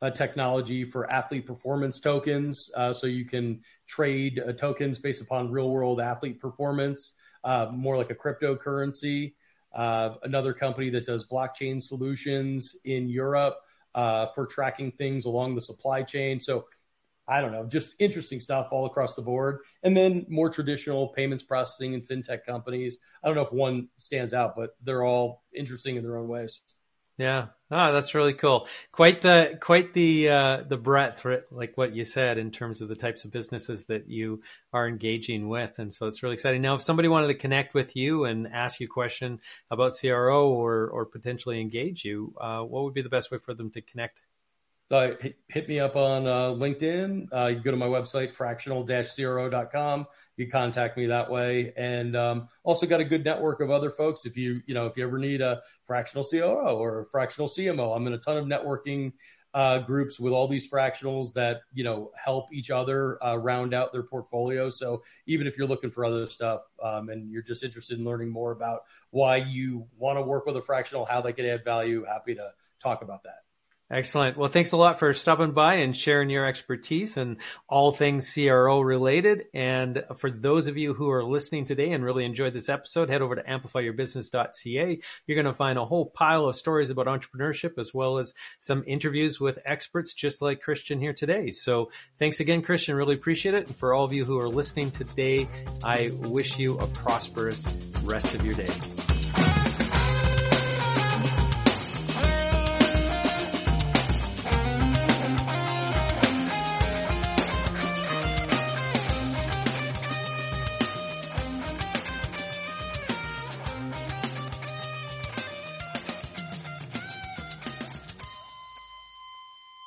a 0.01 0.11
technology 0.11 0.85
for 0.85 1.11
athlete 1.13 1.47
performance 1.47 2.01
tokens, 2.01 2.71
uh, 2.75 2.93
so 2.93 3.07
you 3.07 3.25
can 3.25 3.61
trade 3.87 4.43
uh, 4.47 4.53
tokens 4.53 4.99
based 4.99 5.23
upon 5.23 5.51
real 5.51 5.71
world 5.71 6.01
athlete 6.01 6.41
performance, 6.41 7.15
uh, 7.45 7.69
more 7.71 7.97
like 7.97 8.11
a 8.11 8.15
cryptocurrency. 8.15 9.35
Uh, 9.73 10.17
another 10.25 10.53
company 10.53 10.91
that 10.91 11.07
does 11.07 11.25
blockchain 11.27 11.81
solutions 11.81 12.77
in 12.85 13.09
Europe 13.09 13.59
for 14.35 14.45
tracking 14.51 14.91
things 14.91 15.25
along 15.25 15.55
the 15.55 15.61
supply 15.61 16.03
chain. 16.03 16.41
So 16.41 16.67
I 17.33 17.41
don't 17.41 17.53
know, 17.53 17.65
just 17.65 17.95
interesting 17.99 18.41
stuff 18.41 18.69
all 18.73 18.85
across 18.85 19.15
the 19.15 19.23
board. 19.23 19.61
And 19.83 19.97
then 19.97 20.27
more 20.29 20.51
traditional 20.51 21.09
payments 21.09 21.43
processing 21.43 21.95
and 21.95 22.07
fintech 22.07 22.45
companies. 22.47 22.99
I 23.23 23.27
don't 23.27 23.37
know 23.37 23.43
if 23.43 23.53
one 23.53 23.89
stands 23.97 24.35
out, 24.35 24.55
but 24.55 24.77
they're 24.83 25.05
all 25.05 25.43
interesting 25.55 25.97
in 25.97 26.03
their 26.03 26.19
own 26.19 26.29
ways. 26.29 26.61
Yeah, 27.19 27.49
ah, 27.71 27.93
that's 27.93 28.15
really 28.15 28.33
cool. 28.33 28.67
Quite 28.91 29.21
the 29.21 29.59
quite 29.61 29.93
the 29.93 30.31
uh, 30.31 30.63
the 30.67 30.79
breadth, 30.79 31.27
like 31.51 31.77
what 31.77 31.95
you 31.95 32.05
said, 32.05 32.39
in 32.39 32.51
terms 32.51 32.81
of 32.81 32.89
the 32.89 32.97
types 32.97 33.25
of 33.25 33.31
businesses 33.31 33.87
that 33.87 34.09
you 34.09 34.43
are 34.73 34.89
engaging 34.89 35.49
with, 35.49 35.79
and 35.79 35.93
so 35.93 36.07
it's 36.07 36.23
really 36.23 36.35
exciting. 36.35 36.63
Now, 36.63 36.75
if 36.75 36.83
somebody 36.83 37.09
wanted 37.09 37.29
to 37.29 37.35
connect 37.35 37.75
with 37.75 37.97
you 37.97 38.25
and 38.25 38.49
ask 38.49 38.81
you 38.81 38.87
a 38.87 38.89
question 38.89 39.41
about 39.71 39.93
CRO 39.99 40.49
or 40.49 40.89
or 40.89 41.05
potentially 41.05 41.61
engage 41.61 42.05
you, 42.05 42.35
uh, 42.41 42.63
what 42.63 42.85
would 42.85 42.95
be 42.95 43.03
the 43.03 43.11
best 43.11 43.31
way 43.31 43.39
for 43.39 43.53
them 43.53 43.71
to 43.73 43.83
connect? 43.83 44.23
Uh, 44.93 45.13
hit, 45.49 45.69
me 45.71 45.81
up 45.81 45.97
on 45.97 46.27
uh, 46.27 46.51
LinkedIn. 46.51 47.27
Uh, 47.33 47.47
you 47.47 47.61
go 47.61 47.71
to 47.71 47.79
my 47.79 47.87
website, 47.87 48.35
fractional-cro.com. 48.35 50.07
You 50.37 50.51
contact 50.51 50.99
me 50.99 51.07
that 51.07 51.31
way. 51.31 51.73
And 51.79 52.15
um, 52.15 52.49
also 52.63 52.87
got 52.87 53.01
a 53.01 53.05
good 53.05 53.25
network 53.25 53.61
of 53.61 53.71
other 53.71 53.91
folks. 53.91 54.27
If 54.27 54.37
you, 54.37 54.61
you 54.67 54.75
know, 54.75 54.85
if 54.85 54.99
you 54.99 55.07
ever 55.07 55.19
need 55.19 55.41
a 55.41 55.63
fractional 55.87 56.25
COO 56.25 56.77
or 56.77 57.01
a 57.01 57.07
fractional 57.07 57.49
CMO, 57.49 57.97
I'm 57.97 58.07
in 58.07 58.13
a 58.13 58.19
ton 58.19 58.37
of 58.37 58.45
networking 58.45 59.15
uh, 59.55 59.79
groups 59.79 60.21
with 60.21 60.35
all 60.35 60.47
these 60.47 60.71
fractionals 60.71 61.33
that, 61.35 61.63
you 61.73 61.85
know, 61.85 62.11
help 62.23 62.53
each 62.53 62.71
other 62.71 63.23
uh, 63.25 63.37
round 63.37 63.73
out 63.73 63.95
their 63.95 64.03
portfolio. 64.03 64.69
So 64.69 65.03
even 65.27 65.47
if 65.47 65.57
you're 65.57 65.67
looking 65.67 65.91
for 65.91 66.05
other 66.05 66.29
stuff 66.29 66.63
um, 66.83 67.09
and 67.09 67.31
you're 67.31 67.43
just 67.43 67.65
interested 67.65 67.99
in 67.99 68.05
learning 68.05 68.31
more 68.31 68.53
about 68.53 68.83
why 69.11 69.37
you 69.37 69.87
want 69.97 70.19
to 70.19 70.23
work 70.23 70.45
with 70.45 70.57
a 70.59 70.63
fractional, 70.63 71.07
how 71.07 71.23
they 71.23 71.33
can 71.33 71.47
add 71.47 71.65
value, 71.65 72.05
happy 72.05 72.35
to 72.35 72.51
talk 72.83 73.01
about 73.01 73.23
that. 73.23 73.42
Excellent. 73.93 74.39
Well, 74.39 74.49
thanks 74.49 74.73
a 74.73 74.79
lot 74.79 74.99
for 74.99 75.13
stopping 75.13 75.51
by 75.51 75.75
and 75.75 75.95
sharing 75.95 76.31
your 76.31 76.47
expertise 76.47 77.19
and 77.19 77.37
all 77.69 77.93
things 77.93 78.33
CRO 78.33 78.81
related. 78.81 79.45
And 79.53 80.03
for 80.17 80.31
those 80.31 80.67
of 80.67 80.79
you 80.79 80.95
who 80.95 81.11
are 81.11 81.23
listening 81.23 81.67
today 81.67 81.93
and 81.93 82.03
really 82.03 82.25
enjoyed 82.25 82.55
this 82.55 82.71
episode, 82.71 83.11
head 83.11 83.21
over 83.21 83.37
to 83.37 83.43
amplifyyourbusiness.ca. 83.43 84.99
You're 85.27 85.35
going 85.35 85.45
to 85.45 85.53
find 85.53 85.79
a 85.79 85.85
whole 85.85 86.07
pile 86.07 86.47
of 86.47 86.57
stories 86.57 86.89
about 86.89 87.05
entrepreneurship 87.05 87.79
as 87.79 87.93
well 87.93 88.17
as 88.17 88.33
some 88.61 88.83
interviews 88.87 89.39
with 89.39 89.61
experts 89.67 90.15
just 90.15 90.41
like 90.41 90.63
Christian 90.63 90.99
here 90.99 91.13
today. 91.13 91.51
So 91.51 91.91
thanks 92.19 92.41
again, 92.41 92.63
Christian. 92.63 92.97
Really 92.97 93.17
appreciate 93.17 93.55
it. 93.55 93.67
And 93.67 93.77
for 93.77 93.93
all 93.93 94.05
of 94.05 94.13
you 94.15 94.25
who 94.25 94.39
are 94.39 94.49
listening 94.49 94.91
today, 94.91 95.47
I 95.85 96.13
wish 96.15 96.59
you 96.59 96.79
a 96.79 96.87
prosperous 96.87 97.71
rest 98.05 98.35
of 98.35 98.43
your 98.43 98.55
day. 98.55 99.12